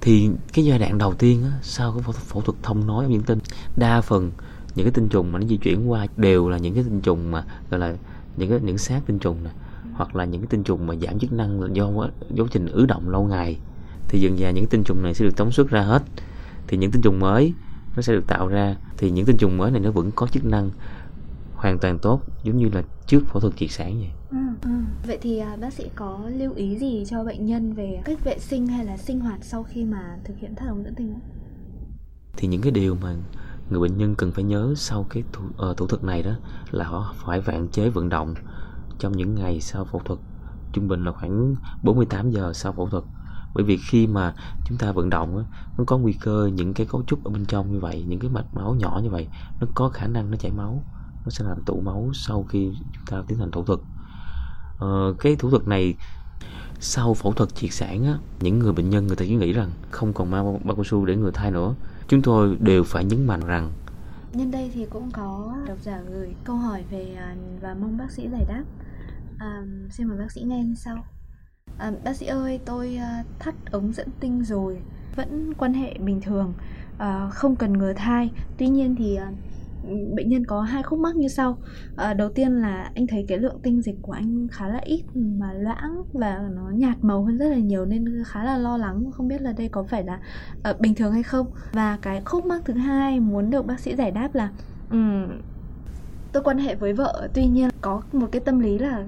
Thì 0.00 0.30
cái 0.52 0.64
giai 0.64 0.78
đoạn 0.78 0.98
đầu 0.98 1.14
tiên 1.14 1.42
á, 1.44 1.58
sau 1.62 1.92
cái 1.92 2.02
phẫu, 2.02 2.12
phẫu 2.12 2.42
thuật 2.42 2.56
thông 2.62 2.86
nói 2.86 3.04
ống 3.04 3.12
dẫn 3.12 3.22
tinh 3.22 3.38
đa 3.76 4.00
phần 4.00 4.30
những 4.74 4.86
cái 4.86 4.92
tinh 4.92 5.08
trùng 5.08 5.32
mà 5.32 5.38
nó 5.38 5.46
di 5.46 5.56
chuyển 5.56 5.90
qua 5.90 6.06
đều 6.16 6.48
là 6.48 6.58
những 6.58 6.74
cái 6.74 6.84
tinh 6.84 7.00
trùng 7.00 7.30
mà 7.30 7.44
gọi 7.70 7.80
là 7.80 7.94
những 8.36 8.50
cái 8.50 8.60
những 8.62 8.78
xác 8.78 9.00
tinh 9.06 9.18
trùng 9.18 9.44
này 9.44 9.52
hoặc 9.92 10.16
là 10.16 10.24
những 10.24 10.40
cái 10.40 10.48
tinh 10.50 10.62
trùng 10.62 10.86
mà 10.86 10.94
giảm 10.96 11.18
chức 11.18 11.32
năng 11.32 11.76
do 11.76 11.88
quá 11.88 12.08
trình 12.50 12.66
ứ 12.66 12.86
động 12.86 13.08
lâu 13.08 13.24
ngày 13.24 13.58
thì 14.08 14.20
dần 14.20 14.38
dà 14.38 14.50
những 14.50 14.66
tinh 14.66 14.82
trùng 14.84 15.02
này 15.02 15.14
sẽ 15.14 15.24
được 15.24 15.36
tống 15.36 15.52
xuất 15.52 15.68
ra 15.70 15.82
hết 15.82 16.02
thì 16.66 16.76
những 16.76 16.90
tinh 16.90 17.02
trùng 17.02 17.20
mới 17.20 17.54
nó 17.96 18.02
sẽ 18.02 18.12
được 18.12 18.26
tạo 18.26 18.48
ra 18.48 18.76
thì 18.98 19.10
những 19.10 19.26
tinh 19.26 19.36
trùng 19.36 19.58
mới 19.58 19.70
này 19.70 19.80
nó 19.80 19.90
vẫn 19.90 20.10
có 20.16 20.26
chức 20.26 20.44
năng 20.44 20.70
hoàn 21.54 21.78
toàn 21.78 21.98
tốt 21.98 22.22
giống 22.42 22.56
như 22.56 22.68
là 22.72 22.82
trước 23.06 23.20
phẫu 23.26 23.40
thuật 23.40 23.56
triệt 23.56 23.70
sản 23.70 23.98
vậy. 23.98 24.10
Ừ, 24.30 24.36
ừ. 24.62 24.70
Vậy 25.06 25.18
thì 25.20 25.38
à, 25.38 25.56
bác 25.60 25.72
sĩ 25.72 25.90
có 25.94 26.20
lưu 26.36 26.52
ý 26.54 26.76
gì 26.76 27.04
cho 27.08 27.24
bệnh 27.24 27.46
nhân 27.46 27.72
về 27.72 28.02
cách 28.04 28.24
vệ 28.24 28.38
sinh 28.38 28.66
hay 28.66 28.84
là 28.84 28.96
sinh 28.96 29.20
hoạt 29.20 29.38
sau 29.42 29.62
khi 29.62 29.84
mà 29.84 30.18
thực 30.24 30.38
hiện 30.38 30.54
thắt 30.54 30.68
ống 30.68 30.84
dẫn 30.84 30.94
tinh 30.94 31.12
không? 31.12 31.20
Thì 32.36 32.48
những 32.48 32.62
cái 32.62 32.72
điều 32.72 32.94
mà 32.94 33.14
người 33.70 33.80
bệnh 33.80 33.98
nhân 33.98 34.14
cần 34.14 34.32
phải 34.32 34.44
nhớ 34.44 34.74
sau 34.76 35.06
cái 35.10 35.22
thủ, 35.32 35.44
uh, 35.70 35.76
thủ 35.76 35.86
thuật 35.86 36.04
này 36.04 36.22
đó 36.22 36.32
là 36.70 36.84
họ 36.84 37.14
phải 37.24 37.42
hạn 37.46 37.68
chế 37.68 37.88
vận 37.88 38.08
động 38.08 38.34
trong 39.02 39.16
những 39.16 39.34
ngày 39.34 39.60
sau 39.60 39.84
phẫu 39.84 40.00
thuật. 40.04 40.18
Trung 40.72 40.88
bình 40.88 41.04
là 41.04 41.12
khoảng 41.12 41.54
48 41.82 42.30
giờ 42.30 42.52
sau 42.52 42.72
phẫu 42.72 42.88
thuật. 42.88 43.04
Bởi 43.54 43.64
vì 43.64 43.76
khi 43.76 44.06
mà 44.06 44.34
chúng 44.64 44.78
ta 44.78 44.92
vận 44.92 45.10
động 45.10 45.38
á, 45.38 45.44
nó 45.78 45.84
có 45.84 45.98
nguy 45.98 46.12
cơ 46.12 46.50
những 46.54 46.74
cái 46.74 46.86
cấu 46.86 47.02
trúc 47.06 47.24
ở 47.24 47.30
bên 47.30 47.44
trong 47.46 47.72
như 47.72 47.80
vậy 47.80 48.04
những 48.08 48.18
cái 48.18 48.30
mạch 48.30 48.54
máu 48.54 48.74
nhỏ 48.74 49.00
như 49.02 49.10
vậy 49.10 49.28
nó 49.60 49.66
có 49.74 49.88
khả 49.88 50.06
năng 50.06 50.30
nó 50.30 50.36
chảy 50.36 50.52
máu 50.52 50.82
nó 51.24 51.30
sẽ 51.30 51.44
làm 51.44 51.62
tụ 51.66 51.80
máu 51.80 52.10
sau 52.14 52.46
khi 52.48 52.72
chúng 52.92 53.04
ta 53.06 53.22
tiến 53.28 53.38
hành 53.38 53.52
phẫu 53.52 53.64
thuật. 53.64 53.78
Ờ, 54.78 55.14
cái 55.18 55.36
thủ 55.36 55.50
thuật 55.50 55.68
này 55.68 55.94
sau 56.80 57.14
phẫu 57.14 57.32
thuật 57.32 57.54
triệt 57.54 57.72
sản 57.72 58.04
á, 58.04 58.18
những 58.40 58.58
người 58.58 58.72
bệnh 58.72 58.90
nhân 58.90 59.06
người 59.06 59.16
ta 59.16 59.24
cứ 59.28 59.30
nghĩ 59.30 59.52
rằng 59.52 59.70
không 59.90 60.12
còn 60.12 60.30
mang 60.30 60.66
bao 60.66 60.76
cao 60.76 60.84
su 60.84 61.06
để 61.06 61.16
người 61.16 61.32
thai 61.32 61.50
nữa. 61.50 61.74
Chúng 62.08 62.22
tôi 62.22 62.56
đều 62.60 62.84
phải 62.84 63.04
nhấn 63.04 63.26
mạnh 63.26 63.40
rằng 63.46 63.72
nhân 64.32 64.50
đây 64.50 64.70
thì 64.74 64.86
cũng 64.90 65.10
có 65.10 65.56
độc 65.66 65.78
giả 65.82 66.00
gửi 66.08 66.34
câu 66.44 66.56
hỏi 66.56 66.84
về 66.90 67.14
à, 67.18 67.36
và 67.60 67.74
mong 67.80 67.98
bác 67.98 68.10
sĩ 68.10 68.28
giải 68.28 68.44
đáp 68.48 68.64
à, 69.42 69.62
xin 69.90 70.06
mời 70.06 70.18
bác 70.18 70.32
sĩ 70.32 70.42
nghe 70.42 70.64
như 70.64 70.74
sau. 70.74 70.96
À, 71.78 71.92
bác 72.04 72.16
sĩ 72.16 72.26
ơi 72.26 72.60
tôi 72.64 72.98
uh, 72.98 73.26
thắt 73.38 73.54
ống 73.70 73.92
dẫn 73.92 74.08
tinh 74.20 74.44
rồi 74.44 74.78
vẫn 75.16 75.54
quan 75.54 75.74
hệ 75.74 75.94
bình 75.98 76.20
thường 76.20 76.54
uh, 76.94 77.32
không 77.32 77.56
cần 77.56 77.72
ngừa 77.72 77.92
thai. 77.92 78.30
Tuy 78.58 78.68
nhiên 78.68 78.96
thì 78.96 79.18
uh, 79.28 79.34
bệnh 80.16 80.28
nhân 80.28 80.44
có 80.46 80.60
hai 80.60 80.82
khúc 80.82 80.98
mắc 80.98 81.16
như 81.16 81.28
sau. 81.28 81.58
À, 81.96 82.14
đầu 82.14 82.28
tiên 82.28 82.52
là 82.52 82.90
anh 82.94 83.06
thấy 83.06 83.24
cái 83.28 83.38
lượng 83.38 83.60
tinh 83.62 83.82
dịch 83.82 83.96
của 84.02 84.12
anh 84.12 84.48
khá 84.48 84.68
là 84.68 84.80
ít 84.84 85.02
mà 85.14 85.52
loãng 85.52 86.02
và 86.12 86.48
nó 86.52 86.70
nhạt 86.70 86.96
màu 87.00 87.24
hơn 87.24 87.38
rất 87.38 87.48
là 87.48 87.58
nhiều 87.58 87.84
nên 87.84 88.22
khá 88.26 88.44
là 88.44 88.58
lo 88.58 88.76
lắng 88.76 89.10
không 89.12 89.28
biết 89.28 89.42
là 89.42 89.52
đây 89.52 89.68
có 89.68 89.82
phải 89.82 90.04
là 90.04 90.20
uh, 90.70 90.80
bình 90.80 90.94
thường 90.94 91.12
hay 91.12 91.22
không. 91.22 91.46
Và 91.72 91.98
cái 92.02 92.22
khúc 92.24 92.46
mắc 92.46 92.62
thứ 92.64 92.74
hai 92.74 93.20
muốn 93.20 93.50
được 93.50 93.66
bác 93.66 93.80
sĩ 93.80 93.96
giải 93.96 94.10
đáp 94.10 94.34
là 94.34 94.50
um, 94.90 95.26
tôi 96.32 96.42
quan 96.42 96.58
hệ 96.58 96.74
với 96.74 96.92
vợ 96.92 97.28
tuy 97.34 97.46
nhiên 97.46 97.70
có 97.80 98.02
một 98.12 98.28
cái 98.32 98.40
tâm 98.40 98.60
lý 98.60 98.78
là 98.78 99.04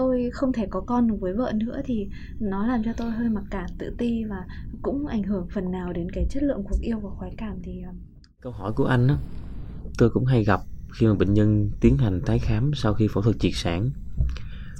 tôi 0.00 0.30
không 0.32 0.52
thể 0.52 0.66
có 0.70 0.80
con 0.80 1.18
với 1.20 1.32
vợ 1.32 1.52
nữa 1.54 1.80
thì 1.84 2.08
nó 2.40 2.66
làm 2.66 2.82
cho 2.84 2.92
tôi 2.96 3.10
hơi 3.10 3.28
mặc 3.28 3.44
cảm, 3.50 3.66
tự 3.78 3.94
ti 3.98 4.24
và 4.24 4.44
cũng 4.82 5.06
ảnh 5.06 5.22
hưởng 5.22 5.46
phần 5.54 5.70
nào 5.70 5.92
đến 5.92 6.10
cái 6.12 6.26
chất 6.30 6.42
lượng 6.42 6.62
cuộc 6.68 6.80
yêu 6.80 6.98
và 7.00 7.10
khoái 7.10 7.34
cảm 7.36 7.56
thì 7.62 7.82
ờ. 7.86 7.92
câu 8.40 8.52
hỏi 8.52 8.72
của 8.72 8.84
anh 8.84 9.08
á, 9.08 9.16
tôi 9.98 10.10
cũng 10.10 10.24
hay 10.24 10.44
gặp 10.44 10.60
khi 10.92 11.06
mà 11.06 11.14
bệnh 11.14 11.34
nhân 11.34 11.70
tiến 11.80 11.96
hành 11.96 12.20
tái 12.20 12.38
khám 12.38 12.70
sau 12.74 12.94
khi 12.94 13.08
phẫu 13.08 13.22
thuật 13.22 13.36
triệt 13.38 13.52
sản. 13.54 13.90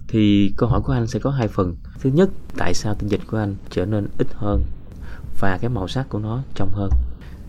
Thì 0.09 0.53
câu 0.57 0.69
hỏi 0.69 0.81
của 0.85 0.93
anh 0.93 1.07
sẽ 1.07 1.19
có 1.19 1.31
hai 1.31 1.49
phần. 1.49 1.77
Thứ 2.01 2.11
nhất, 2.11 2.31
tại 2.57 2.75
sao 2.75 2.95
tinh 2.95 3.09
dịch 3.09 3.21
của 3.27 3.37
anh 3.37 3.55
trở 3.71 3.87
nên 3.87 4.07
ít 4.19 4.27
hơn 4.35 4.63
và 5.41 5.59
cái 5.61 5.71
màu 5.71 5.89
sắc 5.89 6.09
của 6.09 6.19
nó 6.19 6.43
trong 6.55 6.71
hơn? 6.73 6.91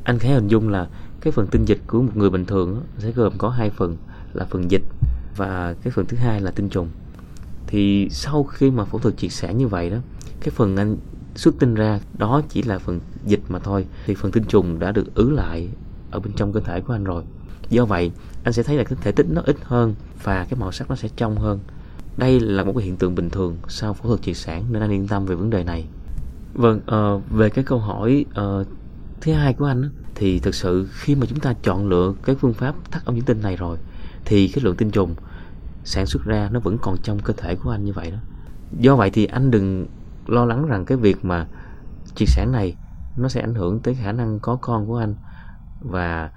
Anh 0.04 0.20
khá 0.20 0.30
hình 0.30 0.48
dung 0.48 0.70
là 0.70 0.88
cái 1.22 1.32
phần 1.32 1.48
tinh 1.48 1.66
dịch 1.66 1.82
của 1.88 2.02
một 2.02 2.12
người 2.18 2.30
bình 2.30 2.46
thường 2.46 2.84
sẽ 2.98 3.12
gồm 3.12 3.34
có 3.38 3.50
hai 3.50 3.70
phần 3.70 3.98
là 4.34 4.46
phần 4.46 4.72
dịch 4.72 4.84
và 5.36 5.76
cái 5.84 5.92
phần 5.92 6.06
thứ 6.06 6.18
hai 6.18 6.42
là 6.42 6.52
tinh 6.52 6.70
trùng 6.70 6.90
thì 7.72 8.08
sau 8.12 8.44
khi 8.44 8.72
mà 8.72 8.86
phẫu 8.86 9.00
thuật 9.00 9.18
triệt 9.18 9.32
sản 9.32 9.58
như 9.58 9.68
vậy 9.68 9.90
đó 9.90 9.98
cái 10.42 10.50
phần 10.50 10.78
anh 10.78 10.98
xuất 11.36 11.56
tinh 11.60 11.74
ra 11.74 12.00
đó 12.18 12.42
chỉ 12.50 12.62
là 12.62 12.80
phần 12.80 13.00
dịch 13.26 13.42
mà 13.50 13.60
thôi. 13.60 13.86
Thì 14.06 14.16
phần 14.16 14.32
tinh 14.32 14.44
trùng 14.44 14.80
đã 14.80 14.92
được 14.92 15.16
ứ 15.16 15.30
lại 15.30 15.70
ở 16.12 16.20
bên 16.20 16.34
trong 16.34 16.54
cơ 16.54 16.60
thể 16.60 16.82
của 16.82 16.94
anh 16.94 17.04
rồi. 17.04 17.24
Do 17.70 17.86
vậy 17.86 18.12
anh 18.44 18.54
sẽ 18.54 18.64
thấy 18.64 18.78
là 18.78 18.84
cái 18.84 18.98
thể 19.02 19.12
tích 19.12 19.26
nó 19.30 19.42
ít 19.46 19.56
hơn 19.64 19.96
và 20.24 20.46
cái 20.50 20.60
màu 20.60 20.72
sắc 20.72 20.90
nó 20.90 20.96
sẽ 20.96 21.10
trong 21.16 21.36
hơn. 21.36 21.60
Đây 22.18 22.40
là 22.40 22.64
một 22.64 22.74
cái 22.76 22.86
hiện 22.86 22.98
tượng 22.98 23.16
bình 23.16 23.30
thường 23.30 23.58
sau 23.68 23.94
phẫu 23.94 24.08
thuật 24.08 24.22
triệt 24.22 24.38
sản 24.38 24.66
nên 24.72 24.82
anh 24.82 24.92
yên 24.92 25.08
tâm 25.08 25.26
về 25.26 25.36
vấn 25.36 25.50
đề 25.50 25.64
này. 25.64 25.86
Vâng 26.54 26.78
uh, 26.78 27.32
về 27.32 27.50
cái 27.50 27.64
câu 27.64 27.80
hỏi 27.80 28.26
uh, 28.30 28.68
thứ 29.22 29.34
hai 29.34 29.54
của 29.54 29.66
anh 29.66 29.90
thì 30.16 30.40
thực 30.40 30.56
sự 30.56 30.88
khi 30.92 31.16
mà 31.16 31.26
chúng 31.30 31.40
ta 31.40 31.54
chọn 31.64 31.90
lựa 31.90 32.14
cái 32.24 32.36
phương 32.36 32.54
pháp 32.54 32.76
thắt 32.92 33.06
ống 33.06 33.16
dẫn 33.16 33.26
tinh 33.26 33.42
này 33.42 33.56
rồi 33.56 33.78
thì 34.26 34.48
cái 34.48 34.64
lượng 34.64 34.76
tinh 34.76 34.92
trùng 34.92 35.16
sản 35.84 36.06
xuất 36.06 36.24
ra 36.26 36.50
nó 36.52 36.60
vẫn 36.60 36.78
còn 36.82 36.98
trong 37.04 37.20
cơ 37.20 37.34
thể 37.38 37.56
của 37.56 37.72
anh 37.72 37.86
như 37.86 37.94
vậy 37.94 38.12
đó. 38.12 38.18
Do 38.80 38.96
vậy 38.96 39.10
thì 39.10 39.26
anh 39.26 39.52
đừng 39.52 39.88
lo 40.28 40.46
lắng 40.46 40.66
rằng 40.66 40.86
cái 40.86 40.98
việc 40.98 41.26
mà 41.26 41.48
triệt 42.16 42.30
sản 42.30 42.52
này 42.52 42.76
nó 43.18 43.30
sẽ 43.30 43.42
ảnh 43.42 43.56
hưởng 43.56 43.80
tới 43.80 43.96
khả 43.96 44.12
năng 44.12 44.40
có 44.40 44.56
con 44.56 44.88
của 44.88 44.98
anh. 44.98 45.16
Và 45.82 46.32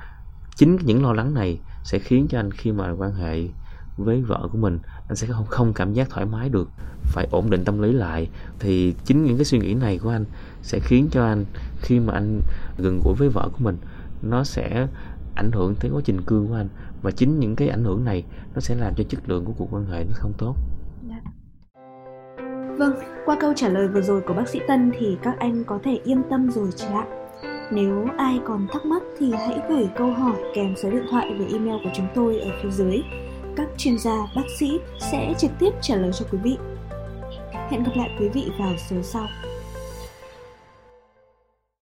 chính 0.57 0.77
những 0.85 1.03
lo 1.03 1.13
lắng 1.13 1.35
này 1.35 1.61
sẽ 1.85 1.99
khiến 1.99 2.27
cho 2.31 2.39
anh 2.39 2.51
khi 2.51 2.73
mà 2.73 2.91
quan 2.91 3.15
hệ 3.15 3.49
với 3.97 4.23
vợ 4.23 4.49
của 4.53 4.59
mình, 4.59 4.79
anh 5.09 5.17
sẽ 5.17 5.27
không 5.27 5.47
không 5.47 5.73
cảm 5.73 5.93
giác 5.93 6.11
thoải 6.11 6.27
mái 6.27 6.49
được, 6.49 6.69
phải 7.03 7.27
ổn 7.31 7.51
định 7.51 7.65
tâm 7.65 7.83
lý 7.83 7.93
lại. 7.93 8.29
Thì 8.59 8.95
chính 9.05 9.25
những 9.25 9.37
cái 9.37 9.45
suy 9.45 9.59
nghĩ 9.59 9.75
này 9.75 9.99
của 9.99 10.11
anh 10.11 10.25
sẽ 10.63 10.79
khiến 10.79 11.09
cho 11.11 11.27
anh 11.27 11.45
khi 11.81 12.01
mà 12.01 12.13
anh 12.13 12.41
gần 12.79 13.01
gũi 13.05 13.15
với 13.15 13.29
vợ 13.29 13.49
của 13.53 13.65
mình, 13.65 13.79
nó 14.23 14.45
sẽ 14.45 14.87
ảnh 15.35 15.53
hưởng 15.53 15.75
tới 15.81 15.91
quá 15.91 16.01
trình 16.05 16.21
cương 16.27 16.49
của 16.49 16.55
anh 16.55 16.69
và 17.03 17.11
chính 17.11 17.39
những 17.41 17.57
cái 17.57 17.69
ảnh 17.69 17.85
hưởng 17.85 18.05
này 18.05 18.25
nó 18.55 18.61
sẽ 18.61 18.75
làm 18.75 18.95
cho 18.97 19.05
chất 19.09 19.21
lượng 19.27 19.45
của 19.45 19.53
cuộc 19.59 19.69
quan 19.71 19.87
hệ 19.87 20.05
nó 20.05 20.13
không 20.15 20.33
tốt. 20.39 20.55
Dạ. 21.09 21.21
Vâng, 22.79 22.93
qua 23.25 23.37
câu 23.41 23.53
trả 23.57 23.69
lời 23.69 23.89
vừa 23.89 24.01
rồi 24.01 24.21
của 24.21 24.35
bác 24.35 24.49
sĩ 24.49 24.61
Tân 24.69 24.93
thì 24.99 25.17
các 25.23 25.39
anh 25.39 25.65
có 25.65 25.79
thể 25.85 26.01
yên 26.05 26.23
tâm 26.31 26.51
rồi 26.51 26.69
chị 26.77 26.87
ạ. 26.93 27.07
Nếu 27.73 28.07
ai 28.19 28.41
còn 28.45 28.67
thắc 28.73 28.87
mắc 28.87 29.03
thì 29.19 29.33
hãy 29.33 29.61
gửi 29.69 29.89
câu 29.97 30.13
hỏi 30.13 30.37
kèm 30.55 30.77
số 30.77 30.91
điện 30.91 31.05
thoại 31.11 31.35
về 31.39 31.47
email 31.53 31.85
của 31.85 31.91
chúng 31.95 32.07
tôi 32.15 32.39
ở 32.39 32.51
phía 32.63 32.71
dưới. 32.71 33.03
Các 33.57 33.69
chuyên 33.77 33.99
gia, 33.99 34.17
bác 34.37 34.43
sĩ 34.59 34.81
sẽ 35.11 35.35
trực 35.39 35.51
tiếp 35.59 35.71
trả 35.83 35.97
lời 35.97 36.11
cho 36.13 36.27
quý 36.31 36.39
vị. 36.43 36.57
Hẹn 37.71 37.83
gặp 37.83 37.93
lại 37.97 38.11
quý 38.21 38.29
vị 38.29 38.51
vào 38.59 38.73
số 38.91 38.97
sau. 39.03 39.27